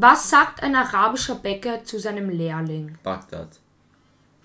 Was 0.00 0.30
sagt 0.30 0.62
ein 0.62 0.76
arabischer 0.76 1.34
Bäcker 1.34 1.82
zu 1.84 1.98
seinem 1.98 2.30
Lehrling? 2.30 2.96
Bagdad. 3.02 3.48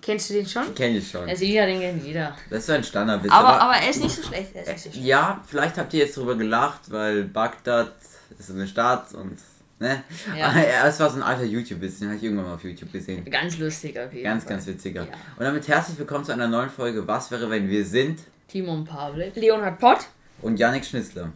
Kennst 0.02 0.28
du 0.30 0.34
den 0.34 0.46
schon? 0.46 0.74
Kenn 0.74 0.96
ich 0.96 1.08
schon. 1.08 1.28
Ja, 1.28 1.36
sicher, 1.36 1.64
den 1.64 1.80
kennt 1.80 2.04
jeder. 2.04 2.36
Das 2.50 2.58
ist 2.60 2.66
so 2.66 2.72
ein 2.72 2.82
Standardwitz. 2.82 3.30
Aber, 3.32 3.60
aber 3.60 3.74
er 3.74 3.88
ist 3.88 4.02
nicht 4.02 4.14
so 4.16 4.22
schlecht. 4.22 4.50
Er 4.54 4.62
ist 4.62 4.68
nicht 4.68 4.82
so 4.82 4.90
schlecht. 4.90 5.06
ja, 5.06 5.40
vielleicht 5.46 5.78
habt 5.78 5.94
ihr 5.94 6.00
jetzt 6.00 6.16
drüber 6.16 6.34
gelacht, 6.34 6.90
weil 6.90 7.24
Bagdad 7.24 7.92
ist 8.38 8.50
eine 8.50 8.66
Stadt 8.66 9.14
und. 9.14 9.38
Ne? 9.78 10.02
Ja. 10.36 10.48
Aber 10.50 10.88
Es 10.88 11.00
war 11.00 11.10
so 11.10 11.16
ein 11.16 11.22
alter 11.22 11.44
YouTube-Witz, 11.44 11.98
den 12.00 12.08
habe 12.08 12.16
ich 12.16 12.22
irgendwann 12.24 12.46
mal 12.46 12.54
auf 12.54 12.64
YouTube 12.64 12.92
gesehen. 12.92 13.24
Ganz 13.30 13.58
lustig 13.58 13.98
auf 13.98 14.12
jeden 14.12 14.24
Ganz, 14.24 14.44
Fall. 14.44 14.52
ganz 14.54 14.66
witziger. 14.66 15.02
Ja. 15.02 15.12
Und 15.36 15.44
damit 15.44 15.66
herzlich 15.68 15.98
willkommen 15.98 16.24
zu 16.24 16.32
einer 16.32 16.48
neuen 16.48 16.70
Folge 16.70 17.06
Was 17.08 17.30
wäre, 17.30 17.48
wenn 17.50 17.68
wir 17.68 17.84
sind? 17.84 18.20
Timon 18.48 18.84
Pavlik. 18.84 19.34
Leonhard 19.36 19.78
Pott. 19.78 19.98
Und 20.42 20.58
Yannick 20.58 20.84
Schnitzler. 20.84 21.30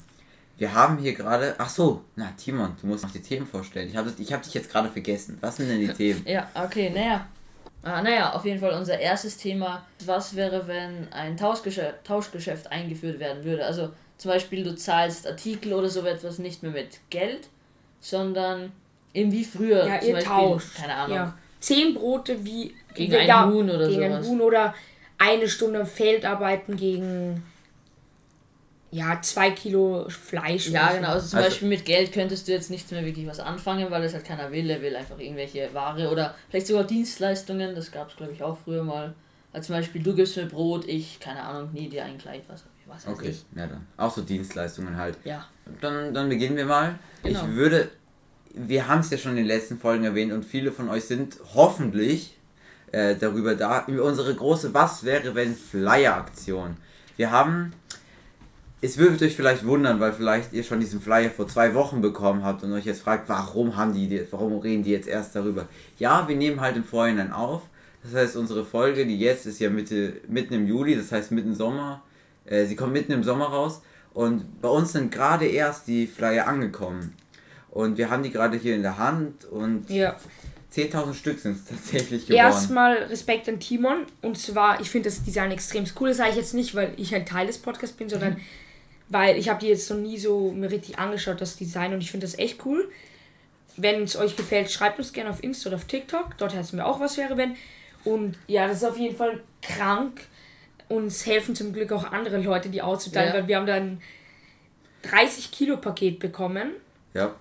Wir 0.58 0.74
haben 0.74 0.98
hier 0.98 1.14
gerade. 1.14 1.54
Ach 1.58 1.68
so, 1.68 2.02
na 2.16 2.32
Timon, 2.36 2.76
du 2.80 2.86
musst 2.88 3.04
noch 3.04 3.12
die 3.12 3.22
Themen 3.22 3.46
vorstellen. 3.46 3.88
Ich 3.88 3.96
habe 3.96 4.12
ich 4.18 4.32
hab 4.32 4.42
dich 4.42 4.54
jetzt 4.54 4.70
gerade 4.70 4.88
vergessen. 4.90 5.38
Was 5.40 5.56
sind 5.56 5.68
denn 5.68 5.80
die 5.80 5.88
Themen? 5.92 6.22
Ja, 6.26 6.48
okay, 6.54 6.90
naja. 6.90 7.26
Ah, 7.84 8.02
naja, 8.02 8.32
auf 8.32 8.44
jeden 8.44 8.58
Fall 8.58 8.72
unser 8.72 8.98
erstes 8.98 9.36
Thema. 9.36 9.86
Was 10.04 10.34
wäre, 10.34 10.66
wenn 10.66 11.10
ein 11.12 11.36
Tauschgeschäft, 11.36 12.04
Tauschgeschäft 12.04 12.70
eingeführt 12.72 13.20
werden 13.20 13.44
würde? 13.44 13.64
Also 13.64 13.90
zum 14.16 14.32
Beispiel, 14.32 14.64
du 14.64 14.74
zahlst 14.74 15.28
Artikel 15.28 15.72
oder 15.72 15.88
so 15.88 16.00
etwas 16.04 16.38
nicht 16.40 16.64
mehr 16.64 16.72
mit 16.72 16.98
Geld, 17.08 17.48
sondern 18.00 18.72
eben 19.14 19.30
wie 19.30 19.44
früher. 19.44 19.86
Ja, 19.86 20.00
zum 20.00 20.08
ihr 20.08 20.14
Beispiel, 20.16 20.32
tauscht. 20.32 20.74
Keine 20.76 20.94
Ahnung. 20.94 21.16
Ja. 21.16 21.38
Zehn 21.60 21.94
Brote 21.94 22.44
wie 22.44 22.74
Gegen 22.94 23.12
wie- 23.12 23.16
ein 23.16 23.46
Huhn 23.46 23.70
oder 23.70 23.88
gegen 23.88 24.02
sowas. 24.02 24.24
ein 24.26 24.30
Huhn 24.30 24.40
oder 24.40 24.74
eine 25.18 25.48
Stunde 25.48 25.86
Feldarbeiten 25.86 26.76
gegen 26.76 27.42
ja 28.90 29.20
zwei 29.22 29.50
Kilo 29.50 30.06
Fleisch. 30.08 30.68
Ja, 30.68 30.92
genau. 30.92 31.08
Also 31.08 31.28
zum 31.28 31.38
Also- 31.38 31.50
Beispiel 31.50 31.68
mit 31.68 31.84
Geld 31.84 32.12
könntest 32.12 32.48
du 32.48 32.52
jetzt 32.52 32.70
nicht 32.70 32.90
mehr 32.90 33.04
wirklich 33.04 33.26
was 33.26 33.40
anfangen, 33.40 33.90
weil 33.90 34.02
es 34.04 34.14
halt 34.14 34.24
keiner 34.24 34.50
will. 34.52 34.68
Er 34.70 34.80
will 34.82 34.94
einfach 34.96 35.18
irgendwelche 35.18 35.68
Ware 35.74 36.10
oder 36.10 36.34
vielleicht 36.48 36.66
sogar 36.66 36.84
Dienstleistungen. 36.84 37.74
Das 37.74 37.90
gab 37.92 38.10
es, 38.10 38.16
glaube 38.16 38.32
ich, 38.32 38.42
auch 38.42 38.56
früher 38.64 38.82
mal. 38.84 39.14
Also 39.52 39.66
zum 39.68 39.76
Beispiel, 39.76 40.02
du 40.02 40.14
gibst 40.14 40.36
mir 40.36 40.46
Brot, 40.46 40.86
ich, 40.86 41.20
keine 41.20 41.42
Ahnung, 41.42 41.70
nie 41.72 41.88
dir 41.88 42.04
ein 42.04 42.18
Kleid, 42.18 42.42
was, 42.48 42.64
was 42.86 43.06
Okay, 43.06 43.30
ich. 43.30 43.44
ja 43.56 43.66
dann. 43.66 43.86
Auch 43.96 44.14
so 44.14 44.20
Dienstleistungen 44.22 44.96
halt. 44.96 45.16
Ja. 45.24 45.46
Dann, 45.80 46.12
dann 46.14 46.28
beginnen 46.28 46.56
wir 46.56 46.66
mal. 46.66 46.98
Genau. 47.22 47.40
Ich 47.44 47.48
würde, 47.54 47.88
wir 48.54 48.88
haben 48.88 49.00
es 49.00 49.10
ja 49.10 49.16
schon 49.18 49.32
in 49.32 49.36
den 49.38 49.46
letzten 49.46 49.78
Folgen 49.78 50.04
erwähnt 50.04 50.32
und 50.32 50.44
viele 50.44 50.70
von 50.72 50.88
euch 50.90 51.04
sind 51.04 51.36
hoffentlich 51.54 52.36
äh, 52.92 53.16
darüber 53.16 53.54
da, 53.54 53.84
über 53.86 54.04
unsere 54.04 54.34
große 54.34 54.72
Was 54.74 55.04
wäre, 55.04 55.34
wenn 55.34 55.54
Flyer-Aktion. 55.54 56.76
Wir 57.16 57.30
haben, 57.30 57.72
es 58.80 58.96
würde 58.96 59.24
euch 59.24 59.34
vielleicht 59.34 59.66
wundern, 59.66 59.98
weil 59.98 60.12
vielleicht 60.12 60.52
ihr 60.52 60.62
schon 60.62 60.80
diesen 60.80 61.00
Flyer 61.00 61.30
vor 61.30 61.48
zwei 61.48 61.74
Wochen 61.74 62.00
bekommen 62.00 62.44
habt 62.44 62.62
und 62.62 62.72
euch 62.72 62.84
jetzt 62.84 63.02
fragt, 63.02 63.28
warum 63.28 63.76
haben 63.76 63.92
die, 63.92 64.24
warum 64.30 64.58
reden 64.58 64.84
die 64.84 64.90
jetzt 64.90 65.08
erst 65.08 65.34
darüber? 65.34 65.66
Ja, 65.98 66.28
wir 66.28 66.36
nehmen 66.36 66.60
halt 66.60 66.76
im 66.76 66.84
Vorhinein 66.84 67.32
auf. 67.32 67.62
Das 68.04 68.14
heißt, 68.14 68.36
unsere 68.36 68.64
Folge, 68.64 69.04
die 69.04 69.18
jetzt 69.18 69.46
ist 69.46 69.58
ja 69.58 69.70
Mitte, 69.70 70.20
mitten 70.28 70.54
im 70.54 70.66
Juli, 70.66 70.94
das 70.94 71.10
heißt 71.10 71.32
mitten 71.32 71.54
Sommer. 71.54 72.02
Äh, 72.44 72.66
sie 72.66 72.76
kommt 72.76 72.92
mitten 72.92 73.12
im 73.12 73.24
Sommer 73.24 73.46
raus. 73.46 73.82
Und 74.14 74.60
bei 74.62 74.68
uns 74.68 74.92
sind 74.92 75.12
gerade 75.12 75.46
erst 75.46 75.88
die 75.88 76.06
Flyer 76.06 76.46
angekommen. 76.46 77.14
Und 77.70 77.98
wir 77.98 78.10
haben 78.10 78.22
die 78.22 78.30
gerade 78.30 78.56
hier 78.56 78.74
in 78.74 78.82
der 78.82 78.98
Hand 78.98 79.44
und 79.44 79.90
Ja. 79.90 80.16
10.000 80.74 81.14
Stück 81.14 81.38
sind 81.38 81.56
es 81.56 81.64
tatsächlich 81.64 82.26
geworden. 82.26 82.44
Erstmal 82.44 82.92
Respekt 83.04 83.48
an 83.48 83.58
Timon. 83.58 84.04
Und 84.22 84.38
zwar, 84.38 84.80
ich 84.80 84.90
finde 84.90 85.08
das 85.08 85.24
Design 85.24 85.50
extrem 85.50 85.84
cool. 85.98 86.08
Das 86.08 86.18
sage 86.18 86.30
ich 86.30 86.36
jetzt 86.36 86.54
nicht, 86.54 86.74
weil 86.74 86.92
ich 86.96 87.14
ein 87.14 87.24
Teil 87.26 87.46
des 87.46 87.58
Podcasts 87.58 87.96
bin, 87.96 88.08
sondern 88.08 88.36
weil 89.08 89.36
ich 89.38 89.48
habe 89.48 89.60
die 89.60 89.68
jetzt 89.68 89.88
noch 89.90 89.96
nie 89.98 90.18
so 90.18 90.50
mir 90.52 90.70
richtig 90.70 90.98
angeschaut, 90.98 91.40
das 91.40 91.56
Design. 91.56 91.92
Und 91.94 92.00
ich 92.00 92.10
finde 92.10 92.26
das 92.26 92.38
echt 92.38 92.64
cool. 92.66 92.90
Wenn 93.76 94.02
es 94.02 94.16
euch 94.16 94.36
gefällt, 94.36 94.70
schreibt 94.70 94.98
uns 94.98 95.12
gerne 95.12 95.30
auf 95.30 95.42
Insta 95.42 95.68
oder 95.70 95.76
auf 95.76 95.84
TikTok. 95.84 96.36
Dort 96.38 96.54
heißen 96.54 96.76
wir 96.78 96.86
auch, 96.86 97.00
was 97.00 97.16
wäre, 97.16 97.36
wenn. 97.36 97.56
Und 98.04 98.36
ja, 98.46 98.66
das 98.66 98.78
ist 98.78 98.84
auf 98.84 98.98
jeden 98.98 99.16
Fall 99.16 99.40
krank. 99.62 100.20
Uns 100.88 101.26
helfen 101.26 101.54
zum 101.54 101.72
Glück 101.72 101.92
auch 101.92 102.10
andere 102.12 102.38
Leute, 102.38 102.70
die 102.70 102.82
auszuteilen, 102.82 103.28
Ja. 103.28 103.34
weil 103.40 103.48
wir 103.48 103.56
haben 103.56 103.66
dann 103.66 104.00
30 105.02 105.50
Kilo 105.52 105.76
Paket 105.76 106.18
bekommen. 106.18 106.72
Ja, 107.14 107.34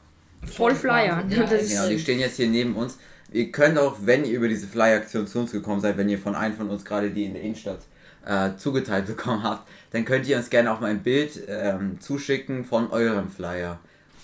Voll 0.46 0.76
Flyer. 0.76 1.24
Ja, 1.30 1.44
das 1.44 1.64
ist, 1.64 1.70
genau, 1.72 1.88
die 1.90 2.00
stehen 2.00 2.20
jetzt 2.20 2.38
hier 2.38 2.48
neben 2.48 2.76
uns. 2.76 3.00
Ihr 3.34 3.52
könnt 3.52 3.78
auch, 3.80 3.98
wenn 4.02 4.24
ihr 4.24 4.34
über 4.34 4.48
diese 4.48 4.68
Flyer-Aktion 4.68 5.26
zu 5.28 5.40
uns 5.40 5.52
gekommen 5.52 5.82
seid, 5.82 5.98
wenn 5.98 6.08
ihr 6.10 6.20
von 6.20 6.36
einem 6.36 6.56
von 6.56 6.70
uns 6.70 6.86
gerade 6.86 7.10
die 7.10 7.26
in 7.26 7.34
der 7.34 7.42
Innenstadt 7.42 7.80
äh, 8.28 8.58
zugeteilt 8.58 9.06
bekommen 9.08 9.44
habt, 9.44 9.68
dann 9.92 10.06
könnt 10.06 10.28
ihr 10.28 10.38
uns 10.38 10.50
gerne 10.50 10.72
auch 10.72 10.80
mal 10.80 10.92
ein 10.92 11.02
Bild 11.02 11.40
ähm, 11.48 12.00
zuschicken 12.02 12.66
von 12.66 12.92
eurem 12.92 13.30
Flyer. 13.30 13.80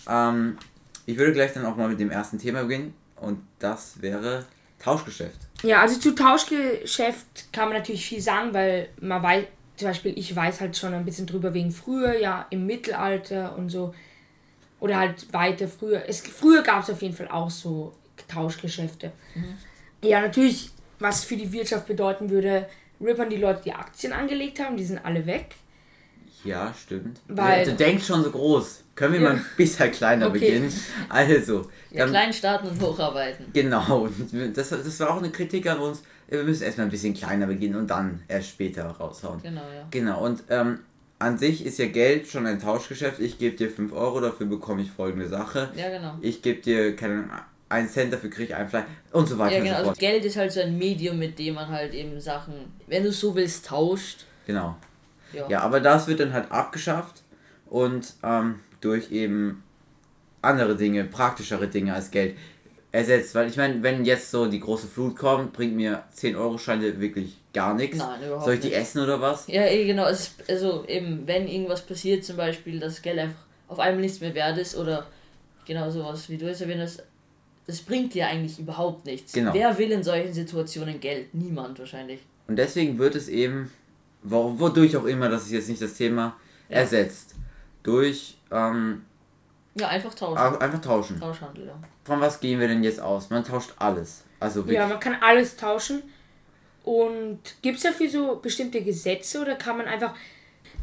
Ähm, 0.08 0.58
ich 1.06 1.18
würde 1.18 1.34
gleich 1.34 1.54
dann 1.54 1.66
auch 1.66 1.76
mal 1.76 1.90
mit 1.90 2.00
dem 2.00 2.12
ersten 2.12 2.38
Thema 2.38 2.64
beginnen 2.64 2.94
und 3.16 3.40
das 3.60 4.02
wäre 4.02 4.46
Tauschgeschäft. 4.80 5.40
Ja, 5.64 5.82
also 5.82 6.00
zu 6.00 6.14
Tauschgeschäft 6.14 7.52
kann 7.54 7.70
man 7.70 7.78
natürlich 7.78 8.06
viel 8.06 8.22
sagen, 8.22 8.54
weil 8.54 8.90
man 9.00 9.24
weiß, 9.24 9.46
zum 9.78 9.88
Beispiel 9.88 10.18
ich 10.18 10.36
weiß 10.36 10.62
halt 10.62 10.78
schon 10.78 10.94
ein 10.94 11.06
bisschen 11.06 11.26
drüber 11.26 11.54
wegen 11.54 11.72
früher, 11.72 12.20
ja, 12.20 12.46
im 12.50 12.66
Mittelalter 12.66 13.58
und 13.58 13.70
so. 13.70 13.94
Oder 14.82 14.98
halt 14.98 15.32
weiter 15.32 15.70
früher. 15.70 16.04
Es, 16.08 16.20
früher 16.20 16.62
gab 16.62 16.84
es 16.84 16.90
auf 16.90 17.02
jeden 17.02 17.16
Fall 17.16 17.30
auch 17.30 17.50
so 17.50 17.94
Tauschgeschäfte. 18.28 19.14
Ja, 20.02 20.20
natürlich, 20.20 20.72
was 21.00 21.24
für 21.24 21.38
die 21.38 21.54
Wirtschaft 21.54 21.88
bedeuten 21.88 22.30
würde, 22.30 22.68
rippern 23.04 23.30
die 23.30 23.38
Leute, 23.38 23.62
die 23.66 23.74
Aktien 23.74 24.14
angelegt 24.14 24.60
haben, 24.60 24.78
die 24.78 24.84
sind 24.86 25.04
alle 25.04 25.26
weg. 25.26 25.56
Ja, 26.44 26.74
stimmt. 26.80 27.22
Weil- 27.28 27.66
du 27.66 27.74
denkst 27.74 28.06
schon 28.06 28.24
so 28.24 28.30
groß. 28.32 28.82
Können 28.96 29.14
wir 29.14 29.22
mal 29.22 29.32
ein 29.32 29.46
bisschen 29.58 29.92
kleiner 29.92 30.28
Okay. 30.28 30.40
beginnen? 30.40 30.74
Also, 31.10 31.70
Ja, 31.90 32.00
dann- 32.00 32.10
klein 32.10 32.34
starten 32.34 32.68
und 32.68 32.80
hocharbeiten. 32.82 33.46
Genau, 33.54 34.02
und 34.04 34.58
das, 34.58 34.70
das 34.70 35.00
war 35.00 35.12
auch 35.12 35.18
eine 35.18 35.30
Kritik 35.32 35.68
an 35.68 35.80
uns. 35.80 36.04
Wir 36.28 36.44
müssen 36.44 36.64
erstmal 36.64 36.88
ein 36.88 36.92
bisschen 36.92 37.14
kleiner 37.14 37.48
beginnen 37.48 37.76
und 37.76 37.88
dann 37.90 38.22
erst 38.28 38.50
später 38.50 38.86
raushauen. 38.86 39.42
Genau, 39.42 39.62
ja. 39.62 39.88
Genau, 39.90 40.24
und 40.26 40.44
ähm, 40.50 40.80
an 41.20 41.38
sich 41.38 41.66
ist 41.66 41.80
ja 41.80 41.88
Geld 41.88 42.28
schon 42.28 42.46
ein 42.46 42.60
Tauschgeschäft. 42.60 43.20
Ich 43.20 43.38
gebe 43.40 43.56
dir 43.56 43.70
5 43.70 43.94
Euro, 43.94 44.20
dafür 44.20 44.46
bekomme 44.48 44.82
ich 44.82 44.92
folgende 44.92 45.28
Sache. 45.28 45.70
Ja, 45.76 45.90
genau. 45.90 46.18
Ich 46.22 46.42
gebe 46.42 46.62
dir, 46.62 46.96
keine 46.96 47.14
Ahnung, 47.16 47.30
1 47.74 47.92
Cent, 47.94 48.14
dafür 48.14 48.30
kriege 48.30 48.46
ich 48.46 48.56
ein 48.56 48.70
Fleisch 48.70 48.86
und 49.12 49.28
so 49.28 49.38
weiter 49.38 49.54
Ja, 49.56 49.58
und 49.60 49.64
genau. 49.66 49.78
so 49.84 49.90
Also. 49.90 50.00
Geld 50.00 50.24
ist 50.26 50.38
halt 50.38 50.52
so 50.52 50.62
ein 50.62 50.78
Medium, 50.78 51.18
mit 51.20 51.38
dem 51.40 51.56
man 51.56 51.68
halt 51.68 51.94
eben 51.94 52.20
Sachen, 52.22 52.54
wenn 52.88 53.04
du 53.04 53.12
so 53.12 53.36
willst, 53.36 53.66
tauscht. 53.66 54.26
Genau. 54.48 54.76
Ja. 55.34 55.48
Ja, 55.50 55.60
aber 55.62 55.80
das 55.80 56.08
wird 56.08 56.20
dann 56.20 56.32
halt 56.34 56.52
abgeschafft 56.52 57.24
und 57.70 58.14
ähm, 58.24 58.60
durch 58.82 59.12
eben 59.12 59.64
andere 60.42 60.76
Dinge, 60.76 61.04
praktischere 61.06 61.68
Dinge 61.68 61.94
als 61.94 62.12
Geld 62.12 62.36
ersetzt. 62.92 63.34
Weil 63.34 63.48
ich 63.50 63.58
meine, 63.58 63.82
wenn 63.82 64.06
jetzt 64.06 64.30
so 64.30 64.46
die 64.46 64.60
große 64.60 64.88
Flut 64.88 65.16
kommt, 65.18 65.54
bringt 65.54 65.76
mir 65.76 66.04
10-Euro-Scheine 66.16 67.00
wirklich 67.00 67.38
gar 67.54 67.74
nichts. 67.74 67.98
Nein, 67.98 68.24
überhaupt 68.24 68.46
Soll 68.46 68.54
ich 68.56 68.60
die 68.60 68.68
nicht. 68.68 68.78
essen 68.78 69.02
oder 69.02 69.20
was? 69.22 69.48
Ja, 69.48 69.64
eh, 69.66 69.86
genau. 69.86 70.06
Es 70.08 70.36
also 70.48 70.86
eben, 70.88 71.26
wenn 71.26 71.48
irgendwas 71.48 71.82
passiert, 71.82 72.24
zum 72.26 72.38
Beispiel, 72.38 72.80
dass 72.80 72.94
das 72.96 73.02
Geld 73.02 73.20
einfach 73.20 73.42
auf 73.68 73.80
einmal 73.80 74.02
nichts 74.02 74.20
mehr 74.22 74.36
wert 74.36 74.58
ist 74.58 74.76
oder 74.76 75.08
genau 75.66 75.90
sowas, 75.90 76.30
wie 76.30 76.38
du 76.38 76.48
es 76.50 76.62
erwähnt 76.62 76.82
hast, 76.82 77.04
das 77.68 77.82
bringt 77.82 78.14
dir 78.14 78.28
eigentlich 78.28 78.60
überhaupt 78.60 79.06
nichts. 79.06 79.34
Genau. 79.34 79.54
Wer 79.54 79.78
will 79.78 79.92
in 79.92 80.04
solchen 80.04 80.34
Situationen 80.34 81.00
Geld? 81.00 81.34
Niemand 81.34 81.80
wahrscheinlich. 81.80 82.20
Und 82.48 82.58
deswegen 82.58 82.98
wird 82.98 83.16
es 83.16 83.28
eben, 83.30 83.72
wo, 84.22 84.60
wodurch 84.60 84.96
auch 84.98 85.06
immer, 85.06 85.30
das 85.30 85.44
ist 85.44 85.52
jetzt 85.52 85.70
nicht 85.70 85.82
das 85.82 85.94
Thema, 85.94 86.36
Ja. 86.70 86.78
ersetzt. 86.78 87.36
Durch 87.84 88.38
ähm, 88.52 89.04
Ja, 89.76 89.88
einfach 89.90 90.14
tauschen. 90.14 90.38
au- 90.38 90.58
einfach 90.60 90.82
tauschen. 90.82 91.20
Tauschhandel, 91.20 91.68
ja. 91.68 91.76
Von 92.04 92.20
was 92.22 92.40
gehen 92.40 92.60
wir 92.60 92.68
denn 92.68 92.84
jetzt 92.84 93.00
aus? 93.00 93.30
Man 93.30 93.44
tauscht 93.44 93.74
alles. 93.78 94.24
Also 94.40 94.62
wirklich. 94.62 94.76
Ja, 94.78 94.88
man 94.88 95.00
kann 95.00 95.16
alles 95.22 95.56
tauschen. 95.56 96.04
Und 96.84 97.40
gibt 97.62 97.78
es 97.78 97.84
dafür 97.84 98.10
so 98.10 98.40
bestimmte 98.42 98.82
Gesetze 98.82 99.42
oder 99.42 99.56
kann 99.56 99.78
man 99.78 99.86
einfach. 99.88 100.14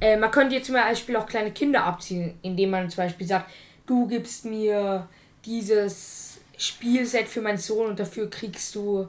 Äh, 0.01 0.17
man 0.17 0.31
könnte 0.31 0.55
jetzt 0.57 0.67
zum 0.67 0.75
Beispiel 0.77 1.15
auch 1.17 1.27
kleine 1.27 1.51
Kinder 1.53 1.85
abziehen, 1.85 2.39
indem 2.41 2.71
man 2.71 2.89
zum 2.89 3.05
Beispiel 3.05 3.27
sagt, 3.27 3.51
du 3.87 4.07
gibst 4.07 4.47
mir 4.47 5.07
dieses 5.45 6.39
Spielset 6.61 7.27
für 7.27 7.41
meinen 7.41 7.57
Sohn 7.57 7.89
und 7.89 7.99
dafür 7.99 8.29
kriegst 8.29 8.75
du 8.75 9.09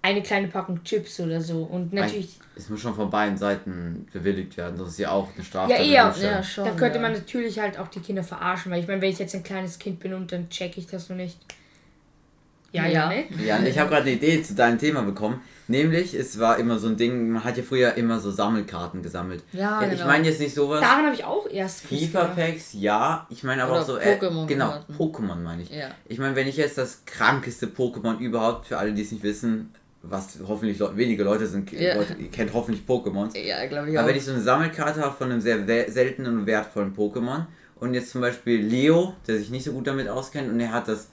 eine 0.00 0.22
kleine 0.22 0.48
Packung 0.48 0.82
Chips 0.82 1.20
oder 1.20 1.42
so. 1.42 1.62
Und 1.62 1.92
natürlich. 1.92 2.38
Es 2.56 2.70
muss 2.70 2.80
schon 2.80 2.94
von 2.94 3.10
beiden 3.10 3.36
Seiten 3.36 4.06
bewilligt 4.10 4.56
werden, 4.56 4.78
sonst 4.78 4.92
ist 4.92 4.98
ja 4.98 5.10
auch 5.10 5.28
eine 5.34 5.44
Straftat. 5.44 5.78
Ja, 5.78 5.84
eher. 5.84 6.14
Ja, 6.18 6.42
schon. 6.42 6.64
Da 6.64 6.70
könnte 6.72 6.96
ja. 6.96 7.02
man 7.02 7.12
natürlich 7.12 7.58
halt 7.58 7.78
auch 7.78 7.88
die 7.88 8.00
Kinder 8.00 8.24
verarschen, 8.24 8.72
weil 8.72 8.80
ich 8.80 8.88
meine, 8.88 9.02
wenn 9.02 9.10
ich 9.10 9.18
jetzt 9.18 9.34
ein 9.34 9.42
kleines 9.42 9.78
Kind 9.78 10.00
bin 10.00 10.14
und 10.14 10.32
dann 10.32 10.48
check 10.48 10.78
ich 10.78 10.86
das 10.86 11.10
noch 11.10 11.16
nicht. 11.16 11.38
Ja, 12.72 12.86
ja, 12.86 12.92
Ja. 12.92 13.08
ne? 13.08 13.24
Ja, 13.44 13.60
ich 13.62 13.78
habe 13.78 13.90
gerade 13.90 14.02
eine 14.02 14.12
Idee 14.12 14.42
zu 14.42 14.54
deinem 14.54 14.78
Thema 14.78 15.02
bekommen. 15.02 15.40
Nämlich, 15.68 16.12
es 16.14 16.38
war 16.38 16.58
immer 16.58 16.78
so 16.78 16.88
ein 16.88 16.96
Ding, 16.96 17.30
man 17.30 17.44
hat 17.44 17.56
ja 17.56 17.62
früher 17.62 17.94
immer 17.94 18.18
so 18.18 18.30
Sammelkarten 18.30 19.02
gesammelt. 19.02 19.44
Ja, 19.52 19.80
Ich 19.82 19.90
genau. 19.90 20.06
meine 20.06 20.26
jetzt 20.26 20.40
nicht 20.40 20.54
sowas. 20.54 20.80
Daran 20.80 21.04
habe 21.06 21.14
ich 21.14 21.24
auch 21.24 21.48
erst. 21.48 21.82
FIFA-Packs, 21.86 22.72
ja. 22.74 23.26
Ich 23.30 23.42
meine 23.44 23.62
aber 23.62 23.72
Oder 23.72 23.80
auch 23.82 23.86
so. 23.86 23.96
Äh, 23.98 24.16
Pokémon-Karten. 24.16 24.46
genau, 24.48 24.74
Pokémon 24.98 25.36
meine 25.36 25.62
ich. 25.62 25.70
Ja. 25.70 25.88
Ich 26.08 26.18
meine, 26.18 26.34
wenn 26.36 26.48
ich 26.48 26.56
jetzt 26.56 26.78
das 26.78 27.04
krankeste 27.06 27.66
Pokémon 27.66 28.18
überhaupt, 28.18 28.66
für 28.66 28.78
alle, 28.78 28.92
die 28.92 29.02
es 29.02 29.12
nicht 29.12 29.22
wissen, 29.22 29.72
was 30.02 30.38
hoffentlich 30.46 30.78
Le 30.80 30.96
wenige 30.96 31.22
Leute 31.22 31.46
sind, 31.46 31.70
Ja. 31.72 31.94
Leute, 31.94 32.14
ihr 32.18 32.28
kennt 32.30 32.52
hoffentlich 32.52 32.82
Pokémons. 32.86 33.36
Ja, 33.38 33.64
glaube 33.66 33.90
ich 33.90 33.96
auch. 33.96 34.00
Aber 34.02 34.08
wenn 34.10 34.16
ich 34.16 34.24
so 34.24 34.32
eine 34.32 34.40
Sammelkarte 34.42 35.00
habe 35.00 35.14
von 35.16 35.30
einem 35.30 35.40
sehr 35.40 35.64
seltenen 35.90 36.38
und 36.40 36.46
wertvollen 36.46 36.94
Pokémon 36.94 37.46
und 37.76 37.94
jetzt 37.94 38.10
zum 38.10 38.20
Beispiel 38.20 38.60
Leo, 38.60 39.14
der 39.28 39.38
sich 39.38 39.50
nicht 39.50 39.64
so 39.64 39.72
gut 39.72 39.86
damit 39.86 40.08
auskennt 40.08 40.50
und 40.52 40.58
er 40.58 40.72
hat 40.72 40.88
das 40.88 41.08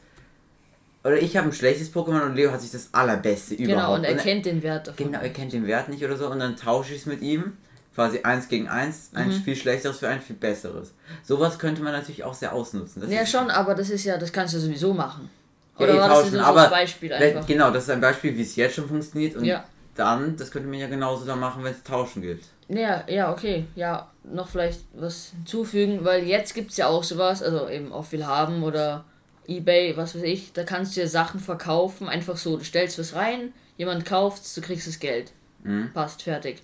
oder 1.03 1.17
ich 1.21 1.35
habe 1.37 1.47
ein 1.47 1.53
schlechtes 1.53 1.93
Pokémon 1.93 2.21
und 2.23 2.35
Leo 2.35 2.51
hat 2.51 2.61
sich 2.61 2.71
das 2.71 2.89
allerbeste 2.93 3.55
Genau, 3.55 3.73
überhaupt. 3.73 3.99
und 3.99 4.03
er 4.05 4.15
dann- 4.15 4.23
kennt 4.23 4.45
den 4.45 4.61
Wert 4.63 4.87
davon. 4.87 5.05
Genau, 5.05 5.19
er 5.21 5.29
kennt 5.29 5.53
den 5.53 5.65
Wert 5.67 5.89
nicht 5.89 6.03
oder 6.03 6.17
so 6.17 6.27
und 6.29 6.39
dann 6.39 6.55
tausche 6.57 6.93
ich 6.93 7.01
es 7.01 7.05
mit 7.05 7.21
ihm. 7.21 7.57
Quasi 7.95 8.21
eins 8.23 8.47
gegen 8.47 8.69
eins, 8.69 9.09
ein 9.13 9.27
Mhm. 9.27 9.33
viel 9.33 9.55
schlechteres 9.57 9.97
für 9.97 10.07
ein 10.07 10.21
viel 10.21 10.35
besseres. 10.37 10.93
Sowas 11.23 11.59
könnte 11.59 11.81
man 11.81 11.91
natürlich 11.91 12.23
auch 12.23 12.33
sehr 12.33 12.53
ausnutzen. 12.53 13.01
Das 13.01 13.11
Ja, 13.11 13.25
schon, 13.25 13.49
aber 13.49 13.75
das 13.75 13.89
ist 13.89 14.05
ja, 14.05 14.17
das 14.17 14.31
kannst 14.31 14.53
du 14.53 14.59
sowieso 14.59 14.93
machen. 14.93 15.29
Ja, 15.77 15.83
Oder 15.85 15.93
eh 15.95 15.97
war 15.99 16.07
das 16.09 16.17
tauschen, 16.19 16.31
so 16.33 16.39
aber 16.41 16.61
das 16.61 16.69
Beispiel 16.69 17.11
einfach? 17.13 17.45
Genau, 17.47 17.71
das 17.71 17.83
ist 17.83 17.89
ein 17.89 17.99
Beispiel, 17.99 18.37
wie 18.37 18.41
es 18.43 18.55
jetzt 18.55 18.75
schon 18.75 18.87
funktioniert 18.87 19.35
und 19.35 19.43
Ja. 19.45 19.65
dann, 19.95 20.37
das 20.37 20.49
könnte 20.51 20.69
man 20.69 20.79
ja 20.79 20.87
genauso 20.87 21.25
dann 21.25 21.39
machen, 21.39 21.61
wenn 21.63 21.73
es 21.73 21.83
tauschen 21.83 22.21
gilt. 22.21 22.43
Ja, 22.69 23.03
ja, 23.09 23.31
okay. 23.33 23.65
Ja, 23.75 24.09
noch 24.23 24.47
vielleicht 24.47 24.81
was 24.93 25.31
hinzufügen, 25.35 25.99
weil 26.05 26.23
jetzt 26.23 26.53
gibt 26.53 26.71
es 26.71 26.77
ja 26.77 26.87
auch 26.87 27.03
sowas, 27.03 27.41
also 27.43 27.67
eben 27.67 27.91
auf 27.91 28.11
Willhaben 28.13 28.63
oder 28.63 29.03
Ebay, 29.49 29.97
was 29.97 30.15
weiß 30.15 30.23
ich, 30.23 30.53
da 30.53 30.63
kannst 30.63 30.95
du 30.95 31.01
ja 31.01 31.07
Sachen 31.07 31.39
verkaufen, 31.39 32.07
einfach 32.07 32.37
so. 32.37 32.57
Du 32.57 32.63
stellst 32.63 32.99
was 32.99 33.15
rein, 33.15 33.53
jemand 33.77 34.05
kauft 34.05 34.55
du 34.55 34.61
kriegst 34.61 34.87
das 34.87 34.99
Geld. 34.99 35.31
Mhm. 35.63 35.91
Passt, 35.93 36.21
fertig. 36.21 36.61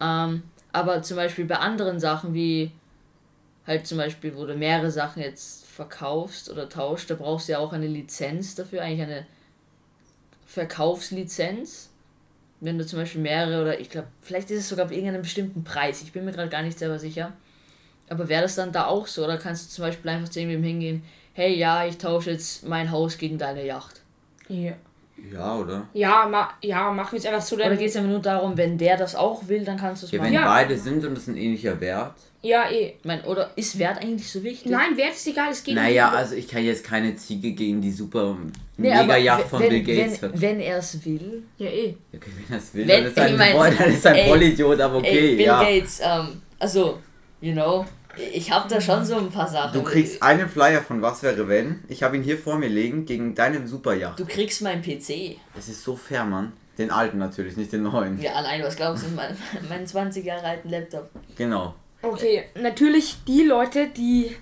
Ähm, 0.00 0.42
aber 0.72 1.02
zum 1.02 1.16
Beispiel 1.16 1.44
bei 1.44 1.56
anderen 1.56 2.00
Sachen 2.00 2.34
wie 2.34 2.72
halt 3.66 3.86
zum 3.86 3.98
Beispiel, 3.98 4.36
wo 4.36 4.44
du 4.44 4.56
mehrere 4.56 4.90
Sachen 4.90 5.22
jetzt 5.22 5.66
verkaufst 5.66 6.50
oder 6.50 6.68
tauscht, 6.68 7.10
da 7.10 7.14
brauchst 7.14 7.48
du 7.48 7.52
ja 7.52 7.58
auch 7.58 7.72
eine 7.72 7.86
Lizenz 7.86 8.54
dafür, 8.54 8.82
eigentlich 8.82 9.02
eine 9.02 9.26
Verkaufslizenz. 10.46 11.90
Wenn 12.60 12.78
du 12.78 12.86
zum 12.86 12.98
Beispiel 12.98 13.20
mehrere 13.20 13.62
oder 13.62 13.80
ich 13.80 13.90
glaube, 13.90 14.08
vielleicht 14.22 14.50
ist 14.50 14.60
es 14.60 14.68
sogar 14.68 14.86
ab 14.86 14.92
irgendeinem 14.92 15.22
bestimmten 15.22 15.64
Preis. 15.64 16.02
Ich 16.02 16.12
bin 16.12 16.24
mir 16.24 16.32
gerade 16.32 16.48
gar 16.48 16.62
nicht 16.62 16.78
selber 16.78 16.98
sicher. 16.98 17.32
Aber 18.08 18.28
wäre 18.28 18.42
das 18.42 18.54
dann 18.54 18.72
da 18.72 18.86
auch 18.86 19.06
so? 19.06 19.24
Oder 19.24 19.38
kannst 19.38 19.66
du 19.66 19.74
zum 19.74 19.84
Beispiel 19.84 20.10
einfach 20.10 20.28
zu 20.28 20.40
irgendwem 20.40 20.62
hingehen, 20.62 21.02
hey 21.34 21.54
ja, 21.56 21.86
ich 21.86 21.98
tausche 21.98 22.30
jetzt 22.32 22.66
mein 22.66 22.90
Haus 22.90 23.18
gegen 23.18 23.36
deine 23.38 23.64
Yacht? 23.66 24.00
Ja. 24.48 24.72
Ja, 25.32 25.56
oder? 25.56 25.86
Ja, 25.94 26.26
ma 26.28 26.50
ja 26.60 26.90
machen 26.90 27.12
wir 27.12 27.18
es 27.20 27.24
einfach 27.26 27.40
so. 27.40 27.54
Oder 27.56 27.76
geht 27.76 27.88
es 27.88 27.96
einfach 27.96 28.10
nur 28.10 28.18
darum, 28.18 28.56
wenn 28.56 28.76
der 28.76 28.96
das 28.96 29.14
auch 29.14 29.46
will, 29.48 29.64
dann 29.64 29.76
kannst 29.78 30.02
du 30.02 30.06
es 30.06 30.12
Ja, 30.12 30.18
machen? 30.18 30.26
wenn 30.32 30.34
Ja. 30.40 30.44
beide 30.46 30.76
sind 30.76 31.04
und 31.04 31.16
es 31.16 31.28
ein 31.28 31.36
ähnlicher 31.36 31.80
Wert. 31.80 32.14
ja, 32.42 32.68
eh. 32.70 32.94
Mein, 33.04 33.22
oder 33.24 33.50
ist 33.56 33.78
Wert 33.78 33.98
eigentlich 34.02 34.30
so 34.30 34.42
wichtig? 34.42 34.70
Nein, 34.70 34.96
Wert 34.96 35.12
ist 35.14 35.26
egal, 35.28 35.50
es 35.52 35.62
geht 35.62 35.76
Naja, 35.76 36.08
um 36.10 36.16
also 36.16 36.34
ich 36.34 36.46
kann 36.48 36.64
jetzt 36.64 36.84
keine 36.84 37.14
Ziege 37.16 37.52
gegen 37.52 37.80
die 37.80 37.92
super 37.92 38.36
Nee, 38.76 38.90
Mega-Yacht 38.90 39.44
von 39.48 39.60
wenn, 39.62 39.68
Bill 39.70 39.82
Gates 39.84 40.20
Wenn, 40.20 40.40
wenn 40.40 40.60
er 40.60 40.78
es 40.78 41.02
will. 41.04 41.44
Ja, 41.58 41.68
eh. 41.70 41.94
Okay, 42.14 42.30
wenn 42.36 42.56
er 42.56 42.58
es 42.58 42.74
will, 42.74 42.88
Wenn- 42.88 43.04
dann 43.04 43.06
ist 43.12 43.16
er 43.16 43.26
ich 43.26 43.32
ein, 43.32 43.38
mein, 43.38 43.52
Voll- 43.56 43.74
dann 43.78 43.90
ist 43.94 44.04
er 44.04 44.10
ein 44.10 44.16
ey, 44.18 44.28
Vollidiot, 44.28 44.80
aber 44.80 44.96
okay, 44.98 45.08
Ey, 45.30 45.36
Bill 45.36 45.46
ja. 45.46 45.62
Gates, 45.62 46.00
ähm, 46.04 46.42
also, 46.58 46.98
you 47.40 47.52
know, 47.52 47.86
ich 48.16 48.50
habe 48.50 48.68
da 48.68 48.80
schon 48.80 49.04
so 49.04 49.16
ein 49.16 49.30
paar 49.30 49.48
Sachen. 49.48 49.72
Du 49.72 49.82
kriegst 49.82 50.22
einen 50.22 50.48
Flyer 50.48 50.82
von 50.82 51.02
Was 51.02 51.22
wäre 51.22 51.48
wenn. 51.48 51.82
Ich 51.88 52.02
habe 52.02 52.16
ihn 52.16 52.22
hier 52.22 52.38
vor 52.38 52.56
mir 52.58 52.68
liegen 52.68 53.04
gegen 53.06 53.34
deine 53.34 53.66
Superjacht. 53.66 54.18
Du 54.18 54.26
kriegst 54.26 54.62
meinen 54.62 54.82
PC. 54.82 55.38
Es 55.56 55.68
ist 55.68 55.82
so 55.82 55.96
fair, 55.96 56.24
Mann. 56.24 56.52
Den 56.78 56.90
alten 56.90 57.18
natürlich, 57.18 57.56
nicht 57.56 57.72
den 57.72 57.84
neuen. 57.84 58.20
Ja, 58.20 58.32
allein, 58.32 58.62
was 58.62 58.76
glaubst 58.76 59.04
du, 59.04 59.10
mein, 59.10 59.36
meinen 59.68 59.86
20 59.86 60.24
Jahre 60.24 60.44
alten 60.44 60.68
Laptop. 60.68 61.08
Genau. 61.36 61.74
Okay, 62.02 62.44
natürlich 62.60 63.18
die 63.26 63.44
Leute, 63.44 63.88
die 63.88 64.36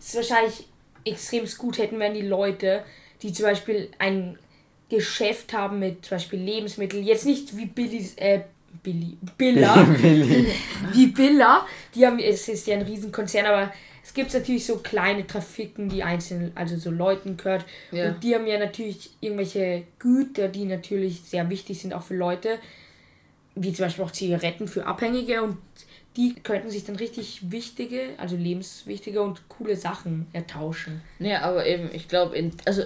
es 0.00 0.14
wahrscheinlich 0.16 0.66
extrem 1.04 1.46
gut 1.58 1.78
hätten, 1.78 1.98
wären 1.98 2.14
die 2.14 2.26
Leute, 2.26 2.82
die 3.22 3.32
zum 3.32 3.46
Beispiel 3.46 3.90
ein 3.98 4.38
Geschäft 4.88 5.52
haben 5.52 5.78
mit 5.78 6.04
zum 6.04 6.16
Beispiel 6.16 6.40
Lebensmitteln. 6.40 7.04
Jetzt 7.04 7.24
nicht 7.24 7.56
wie 7.56 7.66
Billy, 7.66 8.10
äh, 8.16 8.40
Billy, 8.82 9.16
Billa, 9.38 9.86
wie 10.92 11.06
Billa. 11.08 11.66
Die 11.94 12.06
haben, 12.06 12.18
es 12.18 12.48
ist 12.48 12.66
ja 12.66 12.76
ein 12.76 12.82
Riesenkonzern, 12.82 13.46
aber 13.46 13.72
es 14.02 14.14
gibt 14.14 14.32
natürlich 14.32 14.64
so 14.64 14.76
kleine 14.76 15.26
Trafiken, 15.26 15.88
die 15.88 16.02
einzelnen, 16.02 16.52
also 16.54 16.76
so 16.76 16.90
Leuten 16.90 17.36
gehört. 17.36 17.64
Ja. 17.90 18.08
Und 18.08 18.22
die 18.22 18.34
haben 18.34 18.46
ja 18.46 18.58
natürlich 18.58 19.10
irgendwelche 19.20 19.82
Güter, 19.98 20.48
die 20.48 20.64
natürlich 20.64 21.22
sehr 21.22 21.50
wichtig 21.50 21.80
sind, 21.80 21.92
auch 21.92 22.04
für 22.04 22.16
Leute, 22.16 22.58
wie 23.56 23.72
zum 23.72 23.86
Beispiel 23.86 24.04
auch 24.04 24.12
Zigaretten 24.12 24.68
für 24.68 24.86
Abhängige 24.86 25.42
und 25.42 25.56
die 26.16 26.34
könnten 26.34 26.70
sich 26.70 26.84
dann 26.84 26.96
richtig 26.96 27.50
wichtige, 27.50 28.10
also 28.16 28.36
lebenswichtige 28.36 29.20
und 29.20 29.48
coole 29.48 29.76
Sachen 29.76 30.26
ertauschen. 30.32 31.02
Nee, 31.18 31.34
aber 31.34 31.66
eben, 31.66 31.90
ich 31.92 32.08
glaube, 32.08 32.36
in 32.36 32.52
also 32.64 32.84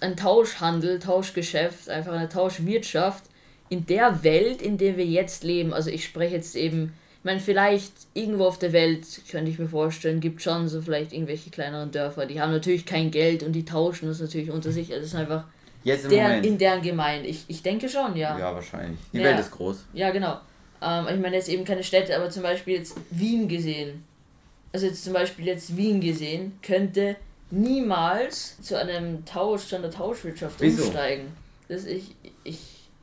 ein 0.00 0.16
Tauschhandel, 0.16 0.98
Tauschgeschäft, 0.98 1.88
einfach 1.88 2.12
eine 2.12 2.28
Tauschwirtschaft 2.28 3.24
in 3.68 3.86
der 3.86 4.22
Welt, 4.22 4.62
in 4.62 4.78
der 4.78 4.96
wir 4.96 5.06
jetzt 5.06 5.44
leben. 5.44 5.72
Also 5.72 5.90
ich 5.90 6.04
spreche 6.04 6.34
jetzt 6.36 6.54
eben, 6.56 6.92
ich 7.18 7.24
meine, 7.24 7.40
vielleicht 7.40 7.92
irgendwo 8.12 8.44
auf 8.44 8.58
der 8.58 8.72
Welt, 8.72 9.06
könnte 9.30 9.50
ich 9.50 9.58
mir 9.58 9.68
vorstellen, 9.68 10.20
gibt 10.20 10.42
schon 10.42 10.68
so 10.68 10.82
vielleicht 10.82 11.12
irgendwelche 11.12 11.50
kleineren 11.50 11.90
Dörfer, 11.90 12.26
die 12.26 12.40
haben 12.40 12.52
natürlich 12.52 12.84
kein 12.86 13.10
Geld 13.10 13.42
und 13.42 13.52
die 13.52 13.64
tauschen 13.64 14.06
das 14.08 14.20
natürlich 14.20 14.50
unter 14.50 14.70
sich. 14.72 14.90
Also 14.92 15.02
es 15.02 15.12
ist 15.14 15.18
einfach 15.18 15.44
Jetzt 15.82 16.04
im 16.04 16.10
deren, 16.10 16.26
Moment. 16.28 16.46
in 16.46 16.58
deren 16.58 16.82
Gemeinde. 16.82 17.28
Ich, 17.28 17.44
ich 17.48 17.62
denke 17.62 17.88
schon, 17.88 18.16
ja. 18.16 18.38
ja, 18.38 18.54
wahrscheinlich. 18.54 18.98
Die 19.12 19.18
Ja. 19.18 19.24
Welt 19.24 19.40
ist 19.40 19.50
groß. 19.50 19.84
Ja, 19.92 20.10
genau. 20.10 20.38
Ähm, 20.82 21.06
ich 21.14 21.20
meine 21.20 21.36
jetzt 21.36 21.48
eben 21.48 21.64
keine 21.64 21.84
Städte, 21.84 22.16
aber 22.16 22.30
zum 22.30 22.42
Beispiel 22.42 22.74
jetzt 22.78 22.96
Wien 23.10 23.48
gesehen. 23.48 24.04
Also 24.72 24.86
jetzt 24.86 25.04
zum 25.04 25.12
Beispiel 25.12 25.46
jetzt 25.46 25.76
Wien 25.76 26.00
gesehen, 26.00 26.58
könnte 26.62 27.16
niemals 27.50 28.60
zu 28.60 28.78
einem 28.78 29.24
Tausch, 29.24 29.66
zu 29.68 29.76
einer 29.76 29.90
Tauschwirtschaft 29.90 30.56
Wieso? 30.60 30.84
umsteigen. 30.84 31.26
Das 31.68 31.84
ich, 31.84 32.14
ich 32.44 32.58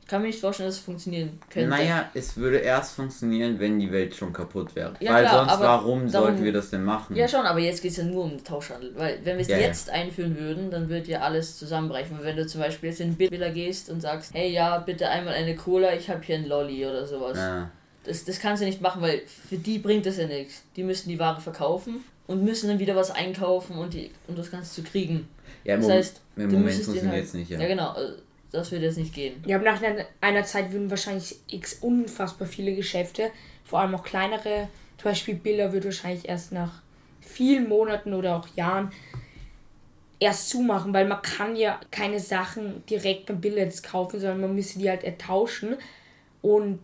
kann 0.08 0.20
mir 0.20 0.28
nicht 0.28 0.40
vorstellen, 0.40 0.68
dass 0.68 0.76
es 0.76 0.82
funktionieren 0.82 1.38
könnte. 1.48 1.68
Naja, 1.70 2.10
es 2.12 2.36
würde 2.36 2.58
erst 2.58 2.94
funktionieren, 2.96 3.58
wenn 3.58 3.78
die 3.78 3.90
Welt 3.90 4.14
schon 4.14 4.32
kaputt 4.32 4.74
wäre. 4.76 4.92
Ja, 5.00 5.14
Weil 5.14 5.24
klar, 5.24 5.38
sonst, 5.38 5.52
aber 5.52 5.64
warum 5.64 6.08
sollten 6.08 6.44
wir 6.44 6.52
das 6.52 6.70
denn 6.70 6.84
machen? 6.84 7.16
Ja 7.16 7.26
schon, 7.28 7.46
aber 7.46 7.60
jetzt 7.60 7.80
geht 7.82 7.92
es 7.92 7.96
ja 7.98 8.04
nur 8.04 8.24
um 8.24 8.30
den 8.30 8.44
Tauschhandel. 8.44 8.92
Weil 8.96 9.18
wenn 9.24 9.36
wir 9.36 9.42
es 9.42 9.48
Ja, 9.48 9.56
ja. 9.58 9.66
jetzt 9.66 9.88
einführen 9.90 10.38
würden, 10.38 10.70
dann 10.70 10.88
würde 10.88 11.10
ja 11.10 11.20
alles 11.20 11.58
zusammenbrechen. 11.58 12.18
Und 12.18 12.24
wenn 12.24 12.36
du 12.36 12.46
zum 12.46 12.60
Beispiel 12.60 12.90
jetzt 12.90 13.00
in 13.00 13.16
den 13.16 13.28
Billa 13.30 13.48
gehst 13.50 13.88
und 13.90 14.00
sagst, 14.00 14.34
hey 14.34 14.50
ja, 14.50 14.78
bitte 14.78 15.08
einmal 15.08 15.34
eine 15.34 15.54
Cola, 15.56 15.94
ich 15.94 16.10
habe 16.10 16.20
hier 16.22 16.36
einen 16.36 16.46
Lolli 16.46 16.84
oder 16.86 17.06
sowas. 17.06 17.38
Ja. 17.38 17.70
Das, 18.04 18.24
das 18.24 18.40
kannst 18.40 18.60
du 18.62 18.66
nicht 18.66 18.80
machen, 18.80 19.00
weil 19.00 19.22
für 19.48 19.56
die 19.56 19.78
bringt 19.78 20.04
das 20.06 20.16
ja 20.18 20.26
nichts. 20.26 20.62
Die 20.76 20.82
müssen 20.82 21.08
die 21.08 21.18
Ware 21.18 21.40
verkaufen 21.40 22.02
und 22.26 22.42
müssen 22.44 22.68
dann 22.68 22.78
wieder 22.80 22.96
was 22.96 23.10
einkaufen 23.12 23.78
und 23.78 23.94
die 23.94 24.10
um 24.28 24.34
das 24.36 24.50
Ganze 24.50 24.72
zu 24.74 24.82
kriegen. 24.82 25.28
Ja, 25.64 25.74
im, 25.74 25.80
Das 25.80 25.88
Mom- 25.88 25.96
heißt, 25.96 26.20
im 26.36 26.50
Moment 26.50 26.74
funktioniert 26.74 27.06
halt- 27.12 27.24
es 27.24 27.34
nicht, 27.34 27.50
ja. 27.50 27.60
Ja, 27.60 27.68
genau. 27.68 27.94
äh, 27.94 28.12
Das 28.52 28.70
würde 28.70 28.84
jetzt 28.84 28.98
nicht 28.98 29.14
gehen. 29.14 29.42
Ja, 29.46 29.56
aber 29.56 29.64
nach 29.64 29.80
einer, 30.20 30.44
Zeit 30.44 30.72
würden 30.72 30.90
wahrscheinlich 30.90 31.36
x 31.48 31.78
unfassbar 31.80 32.46
viele 32.46 32.74
Geschäfte, 32.74 33.30
vor 33.64 33.80
allem 33.80 33.94
auch 33.94 34.04
kleinere, 34.04 34.68
zum 34.98 35.10
Beispiel 35.10 35.34
Billa 35.34 35.72
wird 35.72 35.86
wahrscheinlich 35.86 36.28
erst 36.28 36.52
nach 36.52 36.82
vielen 37.20 37.68
Monaten 37.68 38.12
oder 38.12 38.36
auch 38.36 38.48
Jahren 38.54 38.92
erst 40.20 40.50
zumachen, 40.50 40.94
weil 40.94 41.08
man 41.08 41.22
kann 41.22 41.56
ja 41.56 41.80
keine 41.90 42.20
Sachen 42.20 42.84
direkt 42.86 43.26
beim 43.26 43.40
Billa 43.40 43.58
jetzt 43.58 43.82
kaufen, 43.82 44.20
sondern 44.20 44.42
man 44.42 44.54
müsste 44.54 44.78
die 44.78 44.88
halt 44.88 45.02
ertauschen. 45.02 45.76
Und 46.42 46.78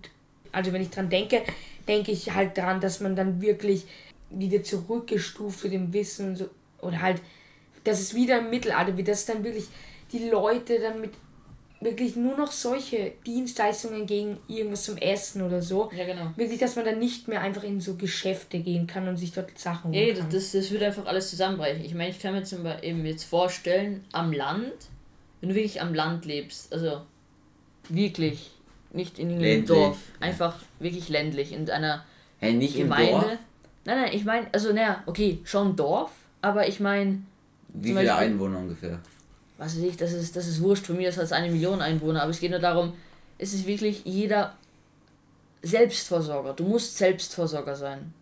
also 0.51 0.73
wenn 0.73 0.83
ich 0.83 0.91
dran 0.91 1.11
denke, 1.11 1.43
denke 1.87 2.11
ich 2.11 2.35
halt 2.35 2.59
daran, 2.59 2.81
dass 2.81 3.01
man 3.01 3.15
dann 3.15 3.41
wirklich 3.41 3.85
wieder 4.31 4.63
zurückgestuft 4.63 5.63
wird 5.63 5.75
im 5.75 5.93
Wissen 5.93 6.31
und 6.31 6.37
so, 6.37 6.49
oder 6.81 7.01
halt, 7.01 7.21
dass 7.85 8.01
es 8.01 8.15
wieder 8.15 8.39
im 8.39 8.51
Mittelalter 8.51 8.97
wird, 8.97 9.09
dass 9.09 9.27
dann 9.27 9.45
wirklich 9.45 9.69
die 10.11 10.29
Leute 10.29 10.81
dann 10.81 11.01
mit 11.01 11.13
wirklich 11.81 12.17
nur 12.17 12.37
noch 12.37 12.51
solche 12.51 13.13
Dienstleistungen 13.25 14.07
gegen 14.07 14.39
irgendwas 14.49 14.83
zum 14.85 14.97
Essen 14.97 15.43
oder 15.43 15.63
so. 15.63 15.91
Ja, 15.97 16.05
genau. 16.07 16.33
Wirklich, 16.37 16.59
dass 16.59 16.75
man 16.77 16.85
dann 16.85 16.99
nicht 16.99 17.29
mehr 17.29 17.41
einfach 17.41 17.63
in 17.63 17.81
so 17.81 17.95
Geschäfte 17.95 18.59
gehen 18.59 18.87
kann 18.87 19.07
und 19.07 19.17
sich 19.17 19.33
dort 19.33 19.57
Sachen 19.59 19.93
Ey, 19.93 20.07
holen 20.07 20.15
das, 20.17 20.19
kann. 20.25 20.31
das, 20.33 20.53
das 20.53 20.71
würde 20.71 20.87
einfach 20.87 21.07
alles 21.07 21.31
zusammenbrechen. 21.31 21.85
Ich 21.85 21.95
meine, 21.95 22.11
ich 22.11 22.19
kann 22.19 22.35
mir 22.35 22.43
zum 22.43 22.65
Beispiel 22.65 22.91
eben 22.91 23.07
jetzt 23.07 23.25
vorstellen, 23.25 24.05
am 24.13 24.33
Land, 24.33 24.73
wenn 25.41 25.51
du 25.51 25.55
wirklich 25.55 25.81
am 25.81 25.95
Land 25.95 26.25
lebst, 26.25 26.73
also 26.73 27.03
wirklich, 27.89 28.51
nicht 28.93 29.19
in 29.19 29.31
irgendeinem 29.31 29.51
Ländlich. 29.59 29.79
Dorf, 29.79 29.99
einfach 30.21 30.57
wirklich 30.81 31.09
ländlich, 31.09 31.53
in 31.53 31.69
einer 31.71 32.05
Hey, 32.39 32.55
nicht 32.55 32.75
im 32.77 32.83
Gemeinde. 32.85 33.11
Dorf? 33.13 33.39
Nein, 33.85 33.99
nein, 34.03 34.11
ich 34.13 34.25
meine, 34.25 34.47
also 34.53 34.73
naja, 34.73 35.03
okay, 35.07 35.39
schon 35.45 35.77
Dorf, 35.77 36.11
aber 36.43 36.69
ich 36.69 36.81
meine, 36.81 37.23
Wie 37.69 37.89
viele 37.89 37.95
Beispiel- 38.07 38.11
Einwohner 38.13 38.59
ungefähr? 38.59 38.99
Was 39.59 39.77
weiß 39.77 39.83
ich, 39.85 39.97
das 39.97 40.13
ist, 40.13 40.35
das 40.37 40.47
ist 40.47 40.63
wurscht, 40.63 40.87
von 40.87 40.97
mir 40.97 41.09
das 41.09 41.19
als 41.19 41.33
eine 41.33 41.51
Million 41.51 41.83
Einwohner, 41.83 42.23
aber 42.23 42.31
es 42.31 42.41
geht 42.41 42.51
nur 42.51 42.61
darum, 42.61 42.95
es 43.39 43.53
ist 43.53 43.67
wirklich 43.67 44.03
jeder 44.05 44.55
Selbstversorger. 45.63 46.53
Du 46.55 46.65
musst 46.65 46.97
Selbstversorger 46.97 47.75
sein. 47.77 48.13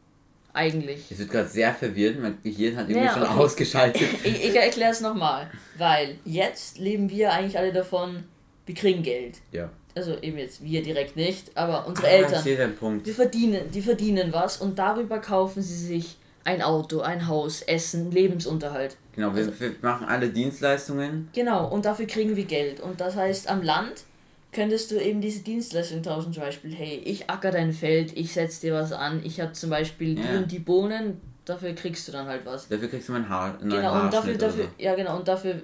Eigentlich. 0.52 1.10
Es 1.10 1.18
wird 1.18 1.30
gerade 1.30 1.48
sehr 1.48 1.74
verwirrt, 1.74 2.18
mein 2.18 2.38
Gehirn 2.42 2.76
hat 2.76 2.88
irgendwie 2.88 3.04
Ja, 3.06 3.12
schon 3.12 3.22
okay. 3.24 3.32
ausgeschaltet. 3.38 4.08
Ich, 4.24 4.42
ich 4.46 4.54
erkläre 4.56 4.90
es 4.90 5.02
nochmal. 5.02 5.50
Weil 5.76 6.16
jetzt 6.24 6.78
leben 6.78 7.10
wir 7.10 7.30
eigentlich 7.32 7.58
alle 7.58 7.74
davon, 7.74 8.24
wir 8.64 8.74
kriegen 8.74 9.02
Geld. 9.02 9.36
Ja. 9.52 9.68
Also 9.94 10.16
eben 10.22 10.38
jetzt 10.38 10.64
wir 10.64 10.82
direkt 10.82 11.14
nicht, 11.16 11.54
aber 11.56 11.86
unsere 11.86 12.06
Ah, 12.06 12.10
Ich 12.10 12.16
Eltern. 12.24 12.42
sehe 12.42 12.56
den 12.56 12.74
Punkt. 12.74 13.06
Die 13.06 13.12
verdienen, 13.12 13.70
die 13.70 13.82
verdienen 13.82 14.32
was 14.32 14.56
und 14.58 14.78
darüber 14.78 15.18
kaufen 15.18 15.62
sie 15.62 15.76
sich 15.76 16.16
ein 16.44 16.62
Auto, 16.62 17.00
ein 17.00 17.26
Haus, 17.28 17.60
Essen, 17.62 18.10
Lebensunterhalt. 18.10 18.96
Genau, 19.16 19.35
wir, 19.35 19.46
Also 19.46 19.58
wir 19.61 19.75
machen 19.82 20.06
alle 20.06 20.28
Dienstleistungen. 20.28 21.28
Genau, 21.35 21.68
und 21.68 21.85
dafür 21.85 22.06
kriegen 22.06 22.37
wir 22.37 22.44
Geld. 22.44 22.80
Und 22.80 23.00
das 23.00 23.16
heißt, 23.16 23.49
am 23.49 23.62
Land 23.62 24.04
könntest 24.52 24.90
du 24.90 24.96
eben 25.00 25.20
diese 25.20 25.42
Dienstleistung 25.42 26.02
tauschen, 26.02 26.32
zum 26.32 26.42
Beispiel, 26.42 26.73
hey, 26.75 26.99
ich 27.04 27.28
acker 27.28 27.50
dein 27.50 27.73
Feld, 27.73 28.16
ich 28.16 28.32
setz 28.32 28.61
dir 28.61 28.75
was 28.75 28.92
an, 28.92 29.20
ich 29.25 29.40
habe 29.40 29.52
zum 29.52 29.70
Beispiel 29.70 30.14
die 30.14 30.23
Ja. 30.23 30.37
und 30.38 30.50
die 30.52 30.58
Bohnen, 30.61 31.20
dafür 31.44 31.75
kriegst 31.75 32.06
du 32.08 32.12
dann 32.12 32.26
halt 32.26 32.44
was. 32.46 32.68
Dafür 32.68 32.88
kriegst 32.88 33.08
du 33.08 33.12
mein 33.12 33.28
Haar. 33.28 33.58
Genau, 33.58 33.75
und 33.75 33.82
dafür, 33.82 34.02
Haarschnitt 34.12 34.42
dafür, 34.42 34.68
ja 34.78 34.94
genau, 34.94 35.16
und 35.18 35.26
dafür 35.28 35.56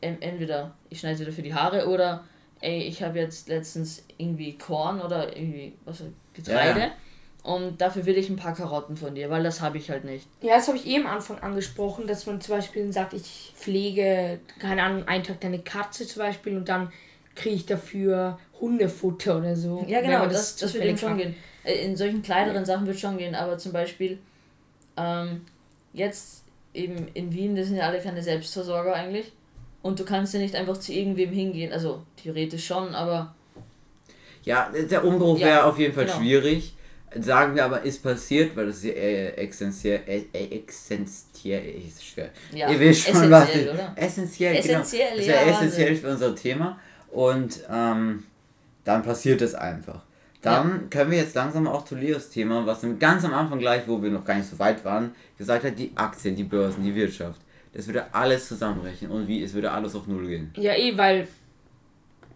en- 0.00 0.20
entweder 0.22 0.74
ich 0.90 0.98
schneide 1.00 1.20
wieder 1.20 1.32
für 1.32 1.42
die 1.42 1.54
Haare 1.54 1.86
oder 1.88 2.24
ey, 2.60 2.82
ich 2.84 3.02
habe 3.02 3.18
jetzt 3.18 3.48
letztens 3.48 4.04
irgendwie 4.18 4.56
Korn 4.58 5.00
oder 5.00 5.36
irgendwie 5.36 5.74
was 5.84 6.02
Getreide 6.34 6.80
Ja. 6.80 6.90
Und 7.42 7.80
dafür 7.80 8.06
will 8.06 8.16
ich 8.16 8.28
ein 8.28 8.36
paar 8.36 8.54
Karotten 8.54 8.96
von 8.96 9.14
dir, 9.14 9.28
weil 9.28 9.42
das 9.42 9.60
habe 9.60 9.76
ich 9.76 9.90
halt 9.90 10.04
nicht. 10.04 10.26
Ja, 10.42 10.56
das 10.56 10.68
habe 10.68 10.76
ich 10.76 10.86
eben 10.86 11.06
am 11.06 11.16
Anfang 11.16 11.38
angesprochen, 11.40 12.06
dass 12.06 12.26
man 12.26 12.40
zum 12.40 12.56
Beispiel 12.56 12.92
sagt, 12.92 13.14
ich 13.14 13.52
pflege, 13.56 14.38
keine 14.60 14.82
Ahnung, 14.82 15.08
einen 15.08 15.24
Tag 15.24 15.40
deine 15.40 15.58
Katze 15.58 16.06
zum 16.06 16.22
Beispiel 16.22 16.56
und 16.56 16.68
dann 16.68 16.92
kriege 17.34 17.56
ich 17.56 17.66
dafür 17.66 18.38
Hundefutter 18.60 19.38
oder 19.38 19.56
so. 19.56 19.84
Ja, 19.88 20.00
genau, 20.00 20.26
das, 20.26 20.56
das, 20.56 20.60
wird 20.60 20.70
zufällig 20.70 20.88
eben 20.90 20.98
schon 20.98 21.16
gehen. 21.18 21.34
Äh, 21.64 21.84
In 21.84 21.96
solchen 21.96 22.22
kleineren 22.22 22.64
Sachen 22.64 22.86
wird 22.86 23.00
schon 23.00 23.18
gehen, 23.18 23.34
aber 23.34 23.58
zum 23.58 23.72
Beispiel 23.72 24.18
ähm, 24.96 25.42
jetzt 25.92 26.44
eben 26.74 27.08
in 27.14 27.32
Wien, 27.32 27.56
das 27.56 27.66
sind 27.66 27.76
ja 27.76 27.88
alle 27.88 28.00
keine 28.00 28.22
Selbstversorger 28.22 28.94
eigentlich. 28.94 29.32
Und 29.82 29.98
du 29.98 30.04
kannst 30.04 30.32
ja 30.32 30.38
nicht 30.38 30.54
einfach 30.54 30.76
zu 30.76 30.92
irgendwem 30.92 31.30
hingehen, 31.30 31.72
also 31.72 32.02
theoretisch 32.22 32.64
schon, 32.66 32.94
aber 32.94 33.34
Ja, 34.44 34.70
der 34.72 35.04
Umbruch 35.04 35.38
Ja, 35.38 35.46
wäre 35.46 35.64
auf 35.64 35.78
jeden 35.78 35.92
Fall 35.92 36.04
genau. 36.04 36.18
schwierig. 36.18 36.74
Sagen 37.20 37.54
wir 37.54 37.64
aber, 37.64 37.82
ist 37.82 38.02
passiert, 38.02 38.56
weil 38.56 38.66
das 38.66 38.76
ist 38.78 38.84
ja 38.84 38.90
äh, 38.92 39.34
essentiell, 39.46 40.00
äh, 40.06 40.22
äh, 40.32 40.62
essentiell, 40.66 41.74
ist 41.86 42.04
schwer. 42.04 42.30
Ja, 42.54 42.70
Ihr 42.70 42.80
wisst 42.80 43.06
schon, 43.08 43.30
was 43.30 43.48
essentiell, 43.50 43.74
ich? 43.96 44.02
Essentiell, 44.04 44.56
Essentiell, 44.56 45.16
genau. 45.16 45.26
Ja, 45.26 45.40
ist 45.42 45.46
ja 45.46 45.52
essentiell 45.52 45.96
für 45.96 46.10
unser 46.10 46.34
Thema. 46.34 46.78
Und 47.10 47.60
ähm, 47.70 48.24
dann 48.84 49.02
passiert 49.02 49.42
es 49.42 49.54
einfach. 49.54 50.02
Dann 50.40 50.90
können 50.90 51.10
wir 51.12 51.18
jetzt 51.18 51.34
langsam 51.36 51.68
auch 51.68 51.84
zu 51.84 51.94
Leos 51.94 52.28
Thema, 52.30 52.66
was 52.66 52.82
im- 52.82 52.98
ganz 52.98 53.24
am 53.24 53.32
Anfang 53.32 53.58
gleich, 53.60 53.82
wo 53.86 54.02
wir 54.02 54.10
noch 54.10 54.24
gar 54.24 54.34
nicht 54.36 54.48
so 54.48 54.58
weit 54.58 54.84
waren, 54.84 55.14
gesagt 55.38 55.64
hat, 55.64 55.78
die 55.78 55.92
Aktien, 55.94 56.34
die 56.34 56.42
Börsen, 56.44 56.82
die 56.82 56.94
Wirtschaft. 56.94 57.40
Das 57.74 57.86
würde 57.86 58.06
alles 58.12 58.48
zusammenbrechen 58.48 59.08
und 59.10 59.28
wie, 59.28 59.42
es 59.44 59.54
würde 59.54 59.70
alles 59.70 59.94
auf 59.94 60.06
Null 60.08 60.26
gehen. 60.26 60.52
Ja, 60.56 60.74
eh, 60.74 60.96
weil 60.98 61.28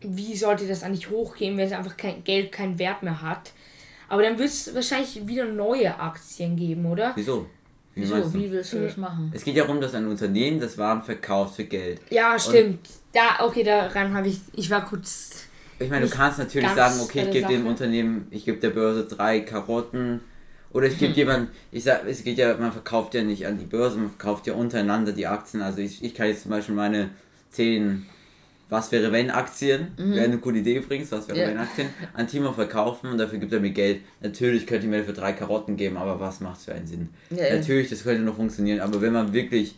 wie 0.02 0.36
sollte 0.36 0.66
das 0.68 0.82
eigentlich 0.82 1.10
hochgehen, 1.10 1.56
wenn 1.56 1.66
es 1.66 1.72
einfach 1.72 1.96
kein 1.96 2.22
Geld 2.22 2.52
keinen 2.52 2.78
Wert 2.78 3.02
mehr 3.02 3.22
hat? 3.22 3.52
Aber 4.08 4.22
dann 4.22 4.38
wird 4.38 4.48
es 4.48 4.74
wahrscheinlich 4.74 5.26
wieder 5.26 5.44
neue 5.44 5.98
Aktien 5.98 6.56
geben, 6.56 6.86
oder? 6.86 7.12
Wieso? 7.14 7.46
Wie 7.94 8.02
wieso, 8.02 8.34
wie 8.34 8.52
willst 8.52 8.74
du 8.74 8.80
das 8.80 8.96
machen? 8.98 9.32
Es 9.34 9.42
geht 9.42 9.56
ja 9.56 9.64
darum, 9.64 9.80
dass 9.80 9.94
ein 9.94 10.06
Unternehmen 10.06 10.60
das 10.60 10.76
Waren 10.76 11.02
verkauft 11.02 11.56
für 11.56 11.64
Geld. 11.64 12.00
Ja, 12.10 12.38
stimmt. 12.38 12.86
Da, 13.12 13.44
okay, 13.44 13.62
daran 13.62 14.12
habe 14.12 14.28
ich. 14.28 14.38
Ich 14.54 14.70
war 14.70 14.84
kurz. 14.84 15.46
Ich 15.78 15.88
meine, 15.88 16.06
du 16.06 16.12
kannst 16.12 16.38
natürlich 16.38 16.70
sagen, 16.70 17.00
okay, 17.00 17.24
ich 17.24 17.30
gebe 17.30 17.48
dem. 17.48 17.66
Unternehmen, 17.66 18.26
ich 18.30 18.44
gebe 18.44 18.58
der 18.58 18.70
Börse 18.70 19.04
drei 19.04 19.40
Karotten. 19.40 20.20
Oder 20.72 20.88
ich 20.88 20.98
gebe 20.98 21.12
jemand, 21.14 21.48
ich 21.72 21.84
sag, 21.84 22.06
es 22.06 22.22
geht 22.22 22.36
ja, 22.36 22.54
man 22.58 22.70
verkauft 22.72 23.14
ja 23.14 23.22
nicht 23.22 23.46
an 23.46 23.56
die 23.56 23.64
Börse, 23.64 23.96
man 23.96 24.10
verkauft 24.10 24.46
ja 24.46 24.52
untereinander 24.52 25.12
die 25.12 25.26
Aktien. 25.26 25.62
Also 25.62 25.80
ich, 25.80 26.04
ich 26.04 26.14
kann 26.14 26.26
jetzt 26.26 26.42
zum 26.42 26.50
Beispiel 26.50 26.74
meine 26.74 27.10
zehn 27.48 28.04
Was 28.68 28.90
wäre 28.90 29.12
wenn 29.12 29.30
Aktien, 29.30 29.92
wäre 29.96 30.24
eine 30.24 30.38
gute 30.38 30.58
Idee 30.58 30.78
übrigens, 30.78 31.12
was 31.12 31.28
wäre 31.28 31.38
Ja. 31.38 31.48
wenn 31.48 31.58
Aktien, 31.58 31.88
an 32.14 32.26
Timo 32.26 32.52
verkaufen 32.52 33.10
und 33.10 33.18
dafür 33.18 33.38
gibt 33.38 33.52
er 33.52 33.60
mir 33.60 33.70
Geld. 33.70 34.00
Natürlich 34.20 34.66
könnte 34.66 34.86
ich 34.86 34.90
mir 34.90 34.98
dafür 34.98 35.14
drei 35.14 35.32
Karotten 35.32 35.76
geben, 35.76 35.96
aber 35.96 36.18
was 36.18 36.40
macht 36.40 36.60
für 36.62 36.74
einen 36.74 36.86
Sinn? 36.86 37.10
Ja. 37.30 37.54
Natürlich, 37.54 37.90
das 37.90 38.02
könnte 38.02 38.22
noch 38.22 38.34
funktionieren, 38.34 38.80
aber 38.80 39.00
wenn 39.00 39.12
man 39.12 39.32
wirklich 39.32 39.76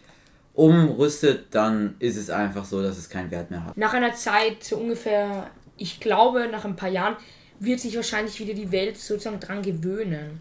umrüstet, 0.54 1.46
dann 1.50 1.96
ist 1.98 2.16
es 2.16 2.30
einfach 2.30 2.64
so, 2.64 2.82
dass 2.82 2.98
es 2.98 3.08
keinen 3.08 3.30
Wert 3.30 3.50
mehr 3.50 3.64
hat. 3.64 3.76
Nach 3.76 3.92
einer 3.92 4.14
Zeit, 4.14 4.64
so 4.64 4.76
ungefähr, 4.76 5.50
ich 5.76 6.00
glaube, 6.00 6.48
nach 6.50 6.64
ein 6.64 6.74
paar 6.74 6.88
Jahren, 6.88 7.16
wird 7.60 7.80
sich 7.80 7.94
wahrscheinlich 7.94 8.38
wieder 8.40 8.54
die 8.54 8.72
Welt 8.72 8.96
sozusagen 8.96 9.38
dran 9.40 9.62
gewöhnen. 9.62 10.40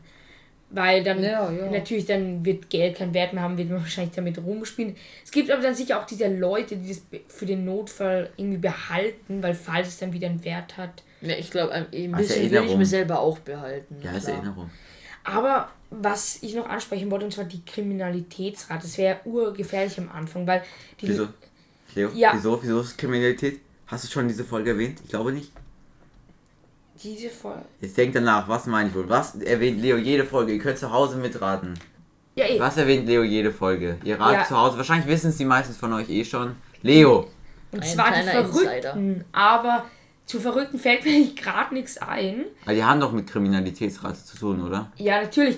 Weil 0.69 1.01
dann 1.03 1.23
Ja, 1.23 1.49
ja. 1.49 1.71
natürlich 1.71 2.05
dann 2.05 2.43
wird 2.43 2.69
Geld 2.69 2.97
keinen 2.97 3.13
Wert 3.13 3.31
mehr 3.31 3.41
haben, 3.43 3.57
wird 3.57 3.69
man 3.69 3.79
wahrscheinlich 3.79 4.13
damit 4.15 4.37
rumspielen. 4.37 4.95
Es 5.23 5.31
gibt 5.31 5.49
aber 5.49 5.61
dann 5.61 5.73
sicher 5.73 5.99
auch 5.99 6.05
diese 6.05 6.27
Leute, 6.27 6.75
die 6.75 6.89
das 6.89 7.01
für 7.27 7.45
den 7.45 7.63
Notfall 7.63 8.29
irgendwie 8.35 8.57
behalten, 8.57 9.41
weil 9.41 9.53
falls 9.53 9.87
es 9.87 9.97
dann 9.97 10.11
wieder 10.11 10.27
einen 10.27 10.43
Wert 10.43 10.75
hat. 10.75 11.03
Ja, 11.21 11.35
ich 11.35 11.51
glaube, 11.51 11.71
ein 11.71 11.85
Als 12.13 12.27
bisschen 12.27 12.41
will 12.41 12.47
ich 12.47 12.53
Erinnerung. 12.53 12.77
mir 12.79 12.85
selber 12.85 13.19
auch 13.19 13.39
behalten. 13.39 13.95
Ja, 14.03 14.11
als 14.11 14.25
klar. 14.25 14.37
Erinnerung. 14.37 14.69
Aber 15.23 15.69
was 15.89 16.39
ich 16.43 16.53
noch 16.53 16.67
ansprechen 16.67 17.09
wollte, 17.11 17.25
und 17.25 17.31
zwar 17.31 17.45
die 17.45 17.63
Kriminalitätsrate, 17.65 18.83
das 18.83 18.97
wäre 18.97 19.19
urgefährlich 19.25 19.97
am 19.97 20.09
Anfang, 20.09 20.45
weil 20.47 20.63
die 21.01 21.07
Wieso? 21.09 21.27
Leo? 21.95 22.09
Ja. 22.13 22.31
Wieso? 22.35 22.61
Wieso 22.61 22.81
ist 22.81 22.97
Kriminalität? 22.97 23.61
Hast 23.87 24.03
du 24.03 24.09
schon 24.09 24.27
diese 24.27 24.43
Folge 24.43 24.71
erwähnt? 24.71 24.99
Ich 25.03 25.09
glaube 25.09 25.31
nicht. 25.31 25.51
Diese 27.01 27.29
Folge. 27.29 27.65
Jetzt 27.81 27.97
denk 27.97 28.13
danach, 28.13 28.47
was 28.47 28.65
meine 28.65 28.89
ich 28.89 28.95
wohl? 28.95 29.07
Was 29.09 29.35
erwähnt 29.35 29.81
Leo 29.81 29.97
jede 29.97 30.23
Folge? 30.25 30.53
Ihr 30.53 30.59
könnt 30.59 30.77
zu 30.77 30.91
Hause 30.91 31.17
mitraten. 31.17 31.73
Ja, 32.35 32.45
eh. 32.45 32.59
Was 32.59 32.77
erwähnt 32.77 33.07
Leo 33.07 33.23
jede 33.23 33.51
Folge? 33.51 33.97
Ihr 34.03 34.19
ratet 34.19 34.41
Ja. 34.41 34.45
zu 34.45 34.57
Hause. 34.57 34.77
Wahrscheinlich 34.77 35.07
wissen 35.07 35.29
es 35.29 35.37
die 35.37 35.45
meisten 35.45 35.73
von 35.73 35.93
euch 35.93 36.09
eh 36.09 36.23
schon. 36.23 36.55
Leo! 36.81 37.27
Und 37.71 37.81
Ein 37.81 37.87
zwar 37.87 38.11
die 38.13 38.23
Verrückten. 38.23 39.25
Aber 39.31 39.85
zu 40.25 40.39
Verrückten 40.39 40.77
fällt 40.79 41.03
mir 41.05 41.11
nicht 41.19 41.37
gerade 41.41 41.73
nichts 41.73 41.97
ein. 41.97 42.45
Weil 42.65 42.75
die 42.75 42.83
haben 42.83 42.99
doch 42.99 43.11
mit 43.11 43.27
Kriminalitätsrate 43.27 44.23
zu 44.23 44.37
tun, 44.37 44.63
oder? 44.65 44.91
Ja, 44.97 45.21
natürlich. 45.21 45.57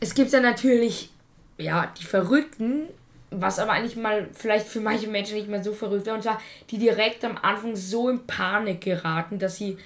Es 0.00 0.14
gibt 0.14 0.32
dann 0.32 0.42
natürlich, 0.42 1.10
ja, 1.56 1.92
die 1.98 2.04
Verrückten, 2.04 2.88
was 3.30 3.58
aber 3.58 3.72
eigentlich 3.72 3.96
mal 3.96 4.28
vielleicht 4.32 4.66
für 4.66 4.80
manche 4.80 5.06
Menschen 5.08 5.36
nicht 5.36 5.48
mehr 5.48 5.62
so 5.62 5.72
verrückt 5.72 6.06
wäre. 6.06 6.16
Und 6.16 6.22
zwar, 6.22 6.40
die 6.70 6.78
direkt 6.78 7.24
am 7.24 7.36
Anfang 7.40 7.76
so 7.76 8.08
in 8.08 8.26
Panik 8.26 8.80
geraten, 8.80 9.38
dass 9.38 9.56
sie 9.56 9.76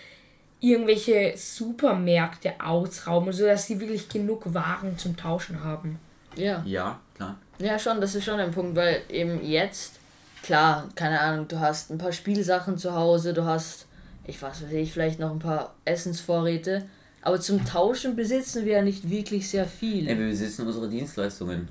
irgendwelche 0.62 1.34
Supermärkte 1.36 2.54
ausrauben, 2.64 3.32
sodass 3.32 3.66
sie 3.66 3.80
wirklich 3.80 4.08
genug 4.08 4.54
Waren 4.54 4.96
zum 4.96 5.16
Tauschen 5.16 5.62
haben. 5.62 5.98
Ja. 6.36 6.62
Ja, 6.64 7.00
klar. 7.16 7.36
Ja, 7.58 7.78
schon, 7.78 8.00
das 8.00 8.14
ist 8.14 8.24
schon 8.24 8.40
ein 8.40 8.52
Punkt, 8.52 8.76
weil 8.76 9.02
eben 9.08 9.44
jetzt, 9.44 9.94
klar, 10.42 10.88
keine 10.94 11.20
Ahnung, 11.20 11.48
du 11.48 11.58
hast 11.58 11.90
ein 11.90 11.98
paar 11.98 12.12
Spielsachen 12.12 12.78
zu 12.78 12.94
Hause, 12.94 13.34
du 13.34 13.44
hast, 13.44 13.86
ich 14.24 14.40
weiß 14.40 14.62
weiß 14.62 14.72
ich, 14.72 14.92
vielleicht 14.92 15.18
noch 15.18 15.32
ein 15.32 15.40
paar 15.40 15.74
Essensvorräte, 15.84 16.86
aber 17.22 17.40
zum 17.40 17.64
Tauschen 17.64 18.14
besitzen 18.14 18.64
wir 18.64 18.74
ja 18.74 18.82
nicht 18.82 19.10
wirklich 19.10 19.50
sehr 19.50 19.66
viel. 19.66 20.08
Ja, 20.08 20.16
wir 20.16 20.28
besitzen 20.28 20.66
unsere 20.66 20.88
Dienstleistungen. 20.88 21.68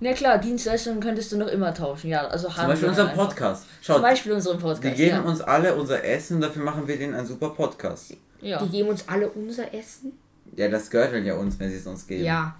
Ja 0.00 0.12
klar, 0.12 0.36
Dienstleistungen 0.36 1.00
könntest 1.00 1.32
du 1.32 1.38
noch 1.38 1.48
immer 1.48 1.72
tauschen, 1.72 2.10
ja, 2.10 2.26
also 2.26 2.48
Zum 2.48 2.66
Beispiel 2.66 2.82
wir 2.82 2.88
unseren 2.90 3.08
einfach. 3.08 3.28
Podcast. 3.28 3.62
Zum 3.80 3.94
Schaut, 3.94 4.02
Beispiel 4.02 4.32
unseren 4.32 4.58
Podcast, 4.58 4.96
geben 4.96 5.16
ja. 5.16 5.22
uns 5.22 5.40
alle 5.40 5.74
unser 5.74 6.04
Essen, 6.04 6.42
dafür 6.42 6.62
machen 6.62 6.86
wir 6.86 6.98
denen 6.98 7.14
einen 7.14 7.26
super 7.26 7.50
Podcast. 7.50 8.14
Ja. 8.44 8.62
Die 8.64 8.70
geben 8.70 8.88
uns 8.90 9.08
alle 9.08 9.28
unser 9.28 9.72
Essen. 9.74 10.12
Ja, 10.56 10.68
das 10.68 10.90
gehört 10.90 11.12
dann 11.14 11.24
ja 11.26 11.34
uns, 11.34 11.58
wenn 11.58 11.70
sie 11.70 11.76
es 11.76 11.86
uns 11.86 12.06
geben. 12.06 12.24
Ja, 12.24 12.54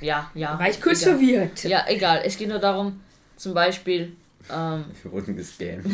Ja, 0.00 0.30
ja. 0.34 0.58
war 0.58 0.68
ich 0.68 0.80
kurz 0.80 1.02
egal. 1.02 1.14
verwirrt. 1.18 1.64
Ja, 1.64 1.84
egal, 1.88 2.22
es 2.24 2.36
geht 2.36 2.48
nur 2.48 2.58
darum, 2.58 3.00
zum 3.36 3.54
Beispiel, 3.54 4.12
ähm, 4.52 4.84
Wir 5.02 5.12
wurden 5.12 5.36
gescammt. 5.36 5.86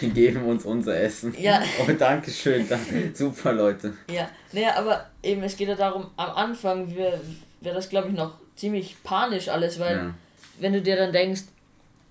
die 0.00 0.10
geben 0.10 0.42
uns 0.44 0.64
unser 0.64 1.00
Essen. 1.00 1.34
Ja. 1.38 1.62
Oh, 1.80 1.90
danke 1.98 2.30
schön. 2.30 2.68
Danke. 2.68 3.10
Super, 3.14 3.52
Leute. 3.52 3.94
Ja, 4.10 4.28
naja, 4.52 4.76
aber 4.76 5.06
eben, 5.22 5.42
es 5.42 5.56
geht 5.56 5.68
ja 5.68 5.74
darum, 5.76 6.06
am 6.16 6.30
Anfang 6.30 6.94
wäre 6.94 7.20
wär 7.60 7.74
das, 7.74 7.88
glaube 7.88 8.08
ich, 8.08 8.14
noch 8.14 8.34
ziemlich 8.56 8.96
panisch 9.02 9.48
alles, 9.48 9.78
weil 9.80 9.96
Ja. 9.96 10.14
wenn 10.60 10.72
du 10.72 10.82
dir 10.82 10.96
dann 10.96 11.12
denkst, 11.12 11.42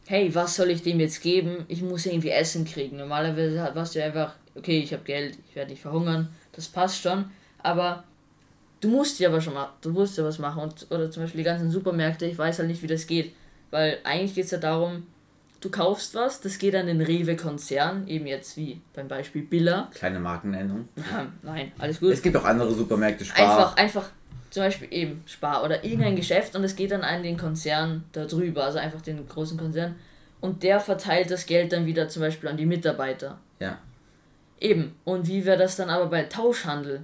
hey, 0.08 0.34
was 0.34 0.56
soll 0.56 0.70
ich 0.72 0.82
dem 0.84 1.00
jetzt 1.02 1.22
geben? 1.22 1.66
Ich 1.68 1.82
muss 1.82 2.06
irgendwie 2.06 2.30
Essen 2.30 2.64
kriegen. 2.66 2.96
Normalerweise 2.98 3.62
hat- 3.62 3.76
warst 3.76 3.94
du 3.96 4.04
einfach, 4.04 4.34
okay, 4.56 4.80
ich 4.80 4.94
habe 4.94 5.04
Geld, 5.04 5.38
ich 5.50 5.56
werde 5.56 5.72
nicht 5.72 5.82
verhungern, 5.82 6.30
das 6.58 6.68
passt 6.68 7.02
schon, 7.02 7.26
aber 7.64 8.04
du 8.82 8.90
musst 8.90 9.20
ja 9.20 9.32
was 9.32 9.44
schon 9.44 9.54
machen, 9.54 9.72
du 9.82 9.92
musst 9.92 10.18
ja 10.18 10.24
was 10.24 10.40
machen 10.40 10.64
und, 10.64 10.88
oder 10.90 11.10
zum 11.10 11.24
Beispiel 11.24 11.40
die 11.40 11.46
ganzen 11.46 11.72
Supermärkte, 11.72 12.26
ich 12.26 12.38
weiß 12.38 12.60
halt 12.60 12.68
nicht, 12.68 12.82
wie 12.82 12.88
das 12.88 13.08
geht, 13.08 13.34
weil 13.72 14.00
eigentlich 14.04 14.36
geht 14.36 14.46
es 14.46 14.52
ja 14.52 14.58
darum, 14.58 15.08
du 15.62 15.70
kaufst 15.70 16.16
was, 16.16 16.42
das 16.42 16.58
geht 16.58 16.76
an 16.76 16.88
den 16.88 17.00
Rewe-Konzern, 17.00 18.08
eben 18.08 18.26
jetzt 18.26 18.58
wie 18.58 18.82
beim 18.94 19.08
Beispiel 19.08 19.44
Billa. 19.44 19.90
Kleine 19.94 20.20
Markennennung. 20.20 20.90
Nein, 21.44 21.72
alles 21.78 22.00
gut. 22.00 22.12
Es 22.12 22.22
gibt 22.22 22.36
auch 22.36 22.46
andere 22.46 22.74
Supermärkte, 22.74 23.24
Spar. 23.24 23.58
Einfach, 23.58 23.78
einfach 23.78 24.10
zum 24.50 24.64
Beispiel 24.64 24.88
eben 24.92 25.24
Spar 25.28 25.64
oder 25.64 25.84
irgendein 25.84 26.16
Geschäft 26.16 26.56
und 26.56 26.64
es 26.64 26.76
geht 26.76 26.92
dann 26.92 27.02
an 27.02 27.22
den 27.22 27.38
Konzern 27.38 28.04
da 28.14 28.26
drüber, 28.26 28.66
also 28.66 28.80
einfach 28.80 29.02
den 29.02 29.28
großen 29.28 29.58
Konzern. 29.58 29.96
Und 30.42 30.64
der 30.64 30.80
verteilt 30.80 31.30
das 31.30 31.46
Geld 31.46 31.72
dann 31.72 31.86
wieder 31.86 32.10
zum 32.10 32.22
Beispiel 32.22 32.50
an 32.50 32.58
die 32.58 32.66
Mitarbeiter. 32.66 33.38
Ja, 33.60 33.80
Eben. 34.60 34.96
Und 35.04 35.28
wie 35.28 35.46
wäre 35.46 35.58
das 35.58 35.76
dann 35.76 35.90
aber 35.90 36.08
bei 36.08 36.24
Tauschhandel? 36.24 37.04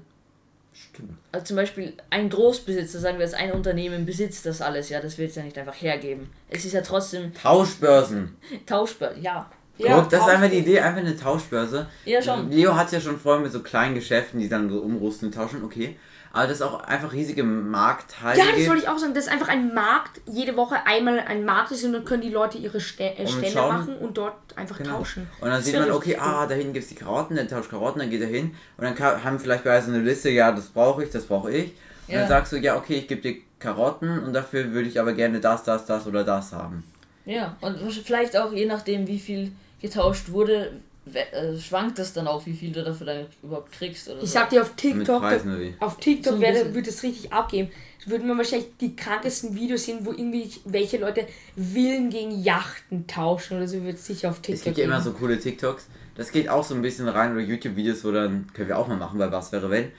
stimmt. 0.74 1.17
Also 1.31 1.45
zum 1.48 1.55
Beispiel 1.57 1.93
ein 2.10 2.29
Großbesitzer, 2.29 3.00
sagen 3.00 3.17
wir 3.17 3.25
jetzt 3.25 3.36
ein 3.36 3.51
Unternehmen 3.51 4.05
besitzt 4.05 4.45
das 4.45 4.62
alles, 4.62 4.89
ja, 4.89 5.00
das 5.00 5.17
wird 5.17 5.31
es 5.31 5.36
ja 5.36 5.43
nicht 5.43 5.57
einfach 5.57 5.79
hergeben. 5.79 6.29
Es 6.50 6.65
ist 6.65 6.74
ja 6.74 6.81
trotzdem 6.81 7.33
Tauschbörsen. 7.33 8.36
tauschbar, 8.65 9.17
ja. 9.17 9.50
Ja, 9.77 10.00
Guck, 10.00 10.10
das 10.10 10.22
ist 10.22 10.30
einfach 10.30 10.50
die 10.50 10.60
Idee, 10.60 10.80
einfach 10.80 11.00
eine 11.00 11.18
Tauschbörse. 11.18 11.88
Ja, 12.06 12.22
schon. 12.22 12.51
Leo 12.51 12.75
hat 12.75 12.92
ja 12.92 13.01
schon 13.01 13.20
vorher 13.20 13.42
mit 13.42 13.51
so 13.51 13.62
kleinen 13.62 13.96
Geschäften, 13.96 14.39
die 14.39 14.48
dann 14.50 14.70
so 14.70 14.80
umrüsten 14.80 15.30
und 15.30 15.34
tauschen, 15.34 15.63
okay. 15.63 15.98
Aber 16.32 16.44
das 16.48 16.58
ist 16.58 16.62
auch 16.63 16.80
einfach 16.84 17.12
riesige 17.13 17.44
Marktteile 17.44 18.39
Ja, 18.39 18.46
das 18.48 18.56
gibt. 18.56 18.70
wollte 18.70 18.82
ich 18.84 18.89
auch 18.89 18.98
sagen. 18.98 19.13
Das 19.13 19.25
ist 19.25 19.32
einfach 19.32 19.50
ein 19.50 19.74
Markt. 19.74 20.20
Jede 20.25 20.56
Woche 20.58 20.75
einmal 20.86 21.20
ein 21.20 21.46
Markt 21.46 21.72
ist 21.72 21.84
und 21.84 21.94
dann 21.94 22.06
können 22.06 22.22
die 22.24 22.30
Leute 22.30 22.58
ihre 22.58 22.80
Ste 22.82 23.03
äh, 23.03 23.22
Und 23.22 23.27
Stände 23.30 23.50
schauen- 23.51 23.77
machen 23.77 23.98
und 23.98 24.18
dort 24.18 24.34
einfach 24.56 24.77
Genau. 24.80 24.98
tauschen. 24.98 25.27
Und 25.39 25.48
dann 25.50 25.58
Das 25.58 25.65
sieht 25.65 25.77
man, 25.80 25.92
okay, 25.92 26.18
cool. 26.20 26.27
ah, 26.27 26.46
da 26.48 26.56
hinten 26.56 26.74
gibt 26.74 26.84
es 26.84 26.89
die 26.89 26.96
Karotten, 26.96 27.36
der 27.36 27.48
tauscht 27.48 27.70
Karotten, 27.70 28.00
dann 28.00 28.10
geht 28.10 28.22
er 28.22 28.27
hin. 28.27 28.56
Und 28.77 28.84
dann 28.84 29.24
haben 29.24 29.39
vielleicht 29.39 29.63
bei 29.63 29.80
so 29.80 29.92
eine 29.92 30.01
Liste, 30.01 30.30
ja, 30.32 30.51
das 30.51 30.65
brauche 30.70 31.03
ich, 31.03 31.12
das 31.12 31.25
brauche 31.25 31.51
ich. 31.51 31.65
Und 32.08 32.13
Ja. 32.15 32.20
dann 32.22 32.30
sagst 32.30 32.51
du, 32.51 32.58
ja, 32.58 32.77
okay, 32.77 32.96
ich 32.96 33.08
gebe 33.08 33.22
dir 33.22 33.36
Karotten 33.60 34.24
und 34.24 34.34
dafür 34.34 34.72
würde 34.72 34.88
ich 34.89 35.00
aber 35.00 35.13
gerne 35.13 35.39
das, 35.39 35.63
das, 35.63 35.86
das 35.86 36.08
oder 36.08 36.24
das 36.24 36.51
haben. 36.51 36.84
Ja, 37.25 37.56
und 37.62 37.77
vielleicht 38.03 38.36
auch 38.36 38.51
je 38.51 38.65
nachdem, 38.65 39.08
wie 39.08 39.20
viel 39.20 39.51
getauscht 39.84 40.30
wurde, 40.32 40.72
äh, 41.13 41.58
schwankt 41.60 42.00
das 42.00 42.13
dann 42.13 42.25
auch, 42.28 42.46
wie 42.48 42.54
viel 42.54 42.72
du 42.72 42.84
dafür 42.84 43.06
dann 43.06 43.25
überhaupt 43.44 43.72
kriegst 43.74 44.08
oder 44.08 44.18
Ich 44.24 44.30
so. 44.30 44.34
sag 44.40 44.50
dir, 44.50 44.62
auf 44.62 44.75
TikTok, 44.75 45.22
Preisen 45.22 45.60
wie? 45.60 45.75
auf 45.80 45.98
TikTok 45.98 46.36
So 46.36 46.42
werde, 46.42 46.74
wird 46.74 46.88
es 46.88 47.04
richtig 47.04 47.32
abgehen. 47.32 47.70
Da 48.06 48.12
würden 48.12 48.28
wir 48.28 48.38
wahrscheinlich 48.38 48.70
die 48.80 48.96
krankesten 48.96 49.54
Videos 49.56 49.84
sehen, 49.86 50.00
wo 50.06 50.12
irgendwie 50.12 50.50
welche 50.66 50.98
Leute 50.98 51.28
Villen 51.56 52.10
gegen 52.10 52.32
Yachten 52.42 53.06
tauschen 53.06 53.58
oder 53.58 53.68
so, 53.68 53.84
wird 53.84 53.98
es 53.98 54.06
sicher 54.06 54.30
auf 54.30 54.40
TikTok 54.40 54.56
Es 54.56 54.63
gibt 54.63 54.78
ja 54.78 54.86
immer 54.86 55.02
so 55.02 55.12
coole 55.12 55.38
TikToks. 55.40 55.88
Das 56.16 56.32
geht 56.32 56.48
auch 56.48 56.63
so 56.63 56.74
ein 56.75 56.82
bisschen 56.82 57.08
rein 57.10 57.34
oder 57.34 57.42
YouTube-Videos, 57.42 58.04
wo 58.06 58.12
dann, 58.12 58.48
können 58.54 58.70
wir 58.70 58.78
auch 58.78 58.88
mal 58.88 58.98
machen, 58.98 59.20
weil 59.20 59.32
was 59.32 59.52
wäre 59.52 59.70
wenn. 59.70 59.92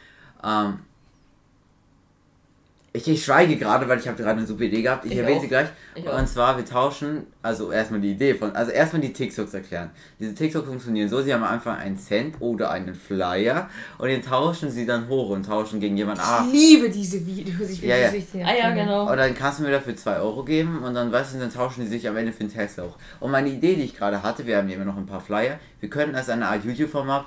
Ähm, 0.43 0.79
ich, 2.97 3.09
ich 3.09 3.25
schweige 3.25 3.57
gerade, 3.57 3.89
weil 3.89 3.99
ich 3.99 4.07
habe 4.07 4.17
gerade 4.17 4.39
eine 4.39 4.47
super 4.47 4.63
Idee 4.63 4.81
gehabt. 4.81 5.05
Ich, 5.05 5.11
Ich 5.11 5.19
erwähne 5.19 5.39
auch. 5.39 5.43
sie 5.43 5.49
gleich. 5.49 5.67
Ich 5.97 6.05
und 6.05 6.11
auch. 6.13 6.25
zwar, 6.27 6.57
wir 6.57 6.65
tauschen, 6.65 7.27
also 7.43 7.73
erstmal 7.73 8.01
die 8.01 8.13
Idee 8.13 8.35
von, 8.35 8.55
also 8.55 8.71
erstmal 8.71 9.03
die 9.03 9.13
TikToks 9.13 9.53
erklären. 9.53 9.91
Diese 10.21 10.33
TikToks 10.33 10.69
funktionieren 10.69 11.09
so, 11.09 11.21
sie 11.21 11.35
haben 11.35 11.43
am 11.43 11.53
Anfang 11.55 11.77
einen 11.77 11.99
Cent 11.99 12.37
oder 12.39 12.71
einen 12.71 12.95
Flyer 12.95 13.69
und 13.99 14.07
den 14.07 14.23
tauschen 14.23 14.71
sie 14.71 14.87
dann 14.87 15.09
hoch 15.09 15.31
und 15.31 15.45
tauschen 15.45 15.81
gegen 15.81 15.97
jemanden. 15.97 16.21
Ah, 16.25 16.45
Ich 16.47 16.53
liebe 16.53 16.89
diese 16.89 17.27
Videos. 17.27 17.69
Ich 17.69 17.83
will 17.83 17.89
Ja, 17.89 18.11
die 18.11 18.39
ja. 18.39 18.47
Ah 18.47 18.55
ja, 18.57 18.71
genau. 18.73 19.11
Und 19.11 19.17
dann 19.17 19.35
kannst 19.35 19.59
du 19.59 19.65
mir 19.65 19.73
dafür 19.73 19.97
2 19.97 20.19
Euro 20.21 20.45
geben 20.45 20.85
und 20.85 20.95
dann 20.95 21.11
weißt 21.11 21.35
du, 21.35 21.41
dann 21.41 21.53
tauschen 21.53 21.81
die 21.83 21.89
sich 21.89 22.09
am 22.09 22.17
Ende 22.17 22.31
für 22.31 22.41
einen 22.45 22.53
Test 22.53 22.79
auch. 22.79 22.97
Und 23.19 23.33
meine 23.33 23.49
Idee, 23.49 23.75
die 23.75 23.83
ich 23.83 23.97
gerade 23.97 24.23
hatte, 24.23 24.47
wir 24.47 24.57
haben 24.57 24.69
hier 24.69 24.77
immer 24.77 24.85
noch 24.87 24.97
ein 24.97 25.07
paar 25.07 25.21
Flyer, 25.21 25.59
wir 25.81 25.91
könnten 25.91 26.15
als 26.15 26.29
eine 26.29 26.47
Art 26.47 26.65
YouTube-Format, 26.65 27.25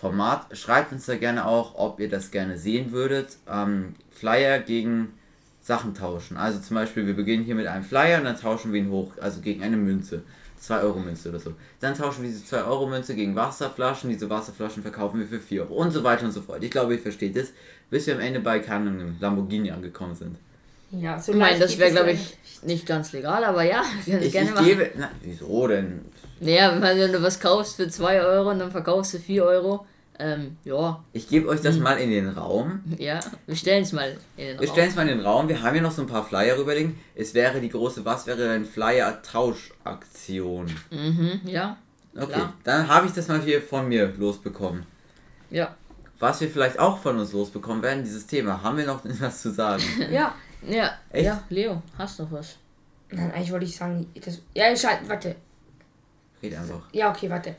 Format, 0.00 0.46
schreibt 0.56 0.92
uns 0.92 1.04
da 1.06 1.16
gerne 1.16 1.46
auch, 1.46 1.74
ob 1.74 2.00
ihr 2.00 2.08
das 2.08 2.30
gerne 2.30 2.56
sehen 2.56 2.90
würdet. 2.92 3.36
Ähm, 3.50 3.94
Flyer 4.10 4.58
gegen 4.58 5.08
Sachen 5.62 5.94
tauschen. 5.94 6.38
Also 6.38 6.58
zum 6.58 6.74
Beispiel, 6.76 7.06
wir 7.06 7.14
beginnen 7.14 7.44
hier 7.44 7.54
mit 7.54 7.66
einem 7.66 7.84
Flyer 7.84 8.18
und 8.18 8.24
dann 8.24 8.38
tauschen 8.38 8.72
wir 8.72 8.80
ihn 8.80 8.90
hoch, 8.90 9.12
also 9.20 9.40
gegen 9.40 9.62
eine 9.62 9.76
Münze. 9.76 10.22
2 10.58 10.80
Euro 10.82 10.98
Münze 10.98 11.30
oder 11.30 11.40
so. 11.40 11.54
Dann 11.80 11.94
tauschen 11.94 12.22
wir 12.22 12.30
diese 12.30 12.44
2 12.44 12.64
Euro 12.64 12.86
Münze 12.86 13.14
gegen 13.14 13.34
Wasserflaschen. 13.34 14.10
Diese 14.10 14.28
Wasserflaschen 14.28 14.82
verkaufen 14.82 15.20
wir 15.20 15.26
für 15.26 15.40
4 15.40 15.62
Euro 15.62 15.74
und 15.74 15.90
so 15.90 16.04
weiter 16.04 16.24
und 16.26 16.32
so 16.32 16.42
fort. 16.42 16.62
Ich 16.62 16.70
glaube, 16.70 16.94
ihr 16.94 16.98
versteht 17.00 17.36
es, 17.36 17.52
bis 17.90 18.06
wir 18.06 18.14
am 18.14 18.20
Ende 18.20 18.40
bei 18.40 18.58
keinem 18.58 19.16
Lamborghini 19.20 19.70
angekommen 19.70 20.14
sind. 20.14 20.36
Ja, 20.92 21.18
so 21.18 21.32
Ich 21.32 21.38
meine, 21.38 21.58
das 21.58 21.78
wäre, 21.78 21.92
glaube 21.92 22.12
ich, 22.12 22.36
nicht 22.62 22.84
ganz 22.86 23.12
legal, 23.12 23.44
aber 23.44 23.62
ja, 23.62 23.82
Ich, 24.06 24.32
gerne 24.32 24.48
ich 24.48 24.54
machen. 24.54 24.66
gebe. 24.66 24.90
Na, 24.98 25.10
wieso 25.22 25.66
denn? 25.66 26.00
Naja, 26.40 26.80
wenn 26.80 27.12
du 27.12 27.22
was 27.22 27.38
kaufst 27.38 27.76
für 27.76 27.88
2 27.88 28.22
Euro 28.22 28.50
und 28.50 28.58
dann 28.58 28.70
verkaufst 28.70 29.14
du 29.14 29.18
4 29.18 29.44
Euro, 29.44 29.86
ähm, 30.18 30.56
ja, 30.64 31.02
Ich 31.12 31.28
gebe 31.28 31.48
euch 31.48 31.60
das 31.62 31.78
mal 31.78 31.94
in 31.98 32.10
den 32.10 32.28
Raum. 32.28 32.82
ja, 32.98 33.20
wir 33.46 33.56
stellen 33.56 33.82
es 33.84 33.92
mal 33.92 34.16
in 34.36 34.46
den 34.48 34.60
Wir 34.60 34.66
Raum. 34.68 34.74
stellen 34.74 34.88
es 34.90 34.96
mal 34.96 35.08
in 35.08 35.16
den 35.18 35.26
Raum. 35.26 35.48
Wir 35.48 35.62
haben 35.62 35.72
hier 35.74 35.82
noch 35.82 35.92
so 35.92 36.02
ein 36.02 36.08
paar 36.08 36.24
Flyer 36.26 36.58
rüberlegen. 36.58 36.98
Es 37.14 37.32
wäre 37.34 37.60
die 37.60 37.68
große, 37.70 38.04
was 38.04 38.26
wäre 38.26 38.50
ein 38.50 38.64
Flyer-Tauschaktion? 38.66 40.66
Mhm, 40.90 41.40
ja, 41.44 41.76
Okay, 42.16 42.32
Klar. 42.32 42.52
dann 42.64 42.88
habe 42.88 43.06
ich 43.06 43.12
das 43.12 43.28
mal 43.28 43.40
hier 43.40 43.62
von 43.62 43.88
mir 43.88 44.12
losbekommen. 44.18 44.84
ja. 45.50 45.74
Was 46.18 46.38
wir 46.42 46.50
vielleicht 46.50 46.78
auch 46.78 46.98
von 46.98 47.18
uns 47.18 47.32
losbekommen 47.32 47.82
werden, 47.82 48.04
dieses 48.04 48.26
Thema. 48.26 48.62
Haben 48.62 48.76
wir 48.76 48.84
noch 48.86 49.00
was 49.20 49.40
zu 49.40 49.50
sagen? 49.50 49.82
Ja. 50.10 50.34
Ja, 50.68 50.90
Echt? 51.08 51.24
ja, 51.24 51.42
Leo, 51.48 51.82
hast 51.96 52.18
noch 52.20 52.30
was? 52.30 52.56
Nein, 53.10 53.32
eigentlich 53.32 53.50
wollte 53.50 53.64
ich 53.64 53.74
sagen, 53.74 54.06
das, 54.22 54.42
ja, 54.54 54.76
schalt, 54.76 55.08
warte. 55.08 55.36
Red 56.42 56.54
einfach. 56.54 56.82
Ja, 56.92 57.10
okay, 57.10 57.28
warte. 57.30 57.54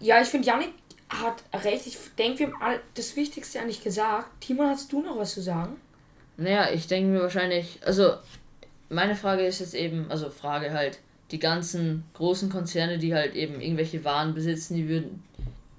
Ja, 0.00 0.20
ich 0.20 0.28
finde, 0.28 0.46
Janik 0.46 0.70
hat 1.08 1.42
recht. 1.64 1.86
Ich 1.86 1.96
denke, 2.18 2.40
wir 2.40 2.46
haben 2.48 2.62
all 2.62 2.80
das 2.94 3.16
Wichtigste 3.16 3.60
eigentlich 3.60 3.82
gesagt. 3.82 4.26
Timon, 4.40 4.68
hast 4.68 4.92
du 4.92 5.02
noch 5.02 5.16
was 5.18 5.32
zu 5.34 5.40
sagen? 5.40 5.76
Naja, 6.36 6.68
ich 6.72 6.86
denke 6.86 7.10
mir 7.10 7.20
wahrscheinlich, 7.22 7.78
also 7.84 8.12
meine 8.90 9.14
Frage 9.16 9.46
ist 9.46 9.60
jetzt 9.60 9.74
eben, 9.74 10.10
also 10.10 10.28
Frage 10.30 10.72
halt, 10.72 10.98
die 11.30 11.38
ganzen 11.38 12.04
großen 12.14 12.50
Konzerne, 12.50 12.98
die 12.98 13.14
halt 13.14 13.34
eben 13.34 13.60
irgendwelche 13.60 14.04
Waren 14.04 14.34
besitzen, 14.34 14.74
die 14.76 14.88
würden, 14.88 15.24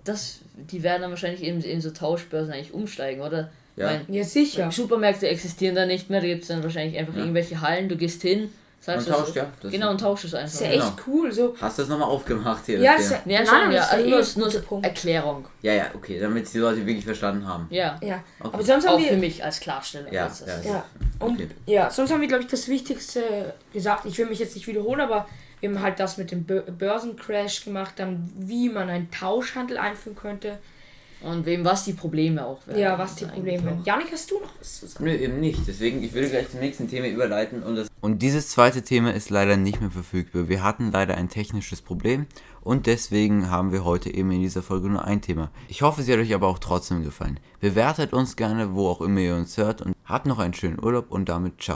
das, 0.03 0.39
die 0.55 0.83
werden 0.83 1.03
dann 1.03 1.11
wahrscheinlich 1.11 1.43
eben 1.43 1.61
in 1.61 1.79
so 1.79 1.91
Tauschbörsen 1.91 2.53
eigentlich 2.53 2.73
umsteigen, 2.73 3.21
oder? 3.21 3.51
Ja. 3.75 3.85
Mein, 3.91 4.11
Ja, 4.13 4.23
sicher. 4.23 4.71
Supermärkte 4.71 5.27
existieren 5.27 5.75
da 5.75 5.85
nicht 5.85 6.09
mehr, 6.09 6.19
da 6.21 6.27
gibt 6.27 6.41
es 6.41 6.47
dann 6.49 6.63
wahrscheinlich 6.63 6.97
einfach 6.97 7.13
Ja. 7.13 7.19
irgendwelche 7.19 7.61
Hallen, 7.61 7.87
du 7.87 7.95
gehst 7.95 8.23
hin, 8.23 8.49
sagst 8.79 9.07
Und 9.07 9.13
tauscht, 9.15 9.35
ja. 9.35 9.45
Das 9.61 9.71
Genau, 9.71 9.89
und 9.91 9.99
tauscht 9.99 10.25
es 10.25 10.33
einfach. 10.33 10.53
ist 10.53 10.61
ja 10.61 10.71
Genau. 10.71 10.85
echt 10.85 10.93
cool. 11.07 11.31
So. 11.31 11.55
Hast 11.59 11.77
du 11.77 11.81
das 11.81 11.89
nochmal 11.89 12.07
aufgemacht 12.09 12.65
hier? 12.65 12.79
Ja, 12.79 12.95
Thema? 12.95 13.09
Ja, 13.11 13.19
Nein, 13.25 13.45
schon, 13.47 13.55
aber 13.57 13.71
ja, 13.73 13.79
das 13.79 13.87
ist 13.87 13.93
also 13.93 14.39
nur, 14.39 14.51
so 14.51 14.61
Punkt. 14.61 14.85
Erklärung. 14.85 15.45
ja, 15.61 15.73
ja, 15.73 15.85
okay, 15.93 16.19
damit 16.19 16.53
die 16.53 16.57
Leute 16.59 16.85
wirklich 16.85 17.05
verstanden 17.05 17.47
haben. 17.47 17.67
Ja. 17.69 17.97
Ja. 18.01 18.23
Okay. 18.39 18.49
Aber 18.53 18.63
sonst 18.63 18.87
haben 18.87 18.95
Auch 18.95 18.99
für 19.01 19.11
wir. 19.11 19.17
mich 19.17 19.43
als 19.43 19.59
Klarstellung. 19.59 20.11
Ja, 20.13 20.25
Also, 20.25 20.45
ja. 20.45 20.53
Ja. 20.63 20.85
Und 21.19 21.33
Okay. 21.35 21.49
ja, 21.65 21.89
sonst 21.89 22.11
haben 22.11 22.21
wir, 22.21 22.27
glaube 22.27 22.43
ich, 22.43 22.49
das 22.49 22.67
Wichtigste 22.67 23.53
gesagt. 23.73 24.05
Ich 24.05 24.17
will 24.17 24.27
mich 24.27 24.39
jetzt 24.39 24.55
nicht 24.55 24.67
wiederholen, 24.67 25.01
aber 25.01 25.27
wir 25.59 25.69
haben 25.69 25.81
halt 25.81 25.99
das 25.99 26.17
mit 26.17 26.29
dem 26.31 26.45
Bör- 26.45 26.61
Börsencrash 26.71 27.65
gemacht, 27.65 27.93
dann 27.97 28.29
wie 28.37 28.69
man 28.69 28.89
einen 28.89 29.09
Tauschhandel 29.11 29.77
einführen 29.77 30.15
könnte. 30.15 30.59
Und 31.21 31.45
wem 31.45 31.65
was 31.65 31.83
die 31.85 31.93
Probleme 31.93 32.45
auch 32.45 32.65
werden. 32.67 32.79
Ja, 32.79 32.97
was 32.97 33.15
die 33.15 33.25
Probleme 33.25 33.63
sind. 33.63 33.85
Janik, 33.87 34.11
hast 34.11 34.29
du 34.29 34.39
noch 34.39 34.51
was 34.59 34.79
zu 34.79 34.87
sagen? 34.87 35.05
Nö, 35.05 35.15
eben 35.15 35.39
nicht. 35.39 35.67
Deswegen, 35.67 36.03
ich 36.03 36.13
würde 36.13 36.29
gleich 36.29 36.49
zum 36.49 36.59
nächsten 36.59 36.87
Thema 36.87 37.07
überleiten 37.07 37.63
und 37.63 37.75
das. 37.75 37.87
Und 38.01 38.21
dieses 38.21 38.49
zweite 38.49 38.83
Thema 38.83 39.13
ist 39.13 39.29
leider 39.29 39.57
nicht 39.57 39.81
mehr 39.81 39.89
verfügbar. 39.89 40.47
Wir 40.47 40.63
hatten 40.63 40.91
leider 40.91 41.15
ein 41.15 41.29
technisches 41.29 41.81
Problem 41.81 42.27
und 42.61 42.85
deswegen 42.85 43.49
haben 43.49 43.71
wir 43.71 43.83
heute 43.83 44.13
eben 44.13 44.29
in 44.31 44.41
dieser 44.41 44.61
Folge 44.61 44.89
nur 44.89 45.03
ein 45.05 45.21
Thema. 45.21 45.49
Ich 45.67 45.81
hoffe, 45.81 46.03
sie 46.03 46.13
hat 46.13 46.19
euch 46.19 46.33
aber 46.33 46.47
auch 46.47 46.59
trotzdem 46.59 47.03
gefallen. 47.03 47.39
Bewertet 47.59 48.13
uns 48.13 48.35
gerne, 48.35 48.75
wo 48.75 48.87
auch 48.87 49.01
immer 49.01 49.19
ihr 49.19 49.35
uns 49.35 49.57
hört 49.57 49.81
und 49.81 49.95
habt 50.05 50.25
noch 50.25 50.39
einen 50.39 50.53
schönen 50.53 50.83
Urlaub 50.83 51.09
und 51.09 51.29
damit 51.29 51.61
ciao. 51.61 51.75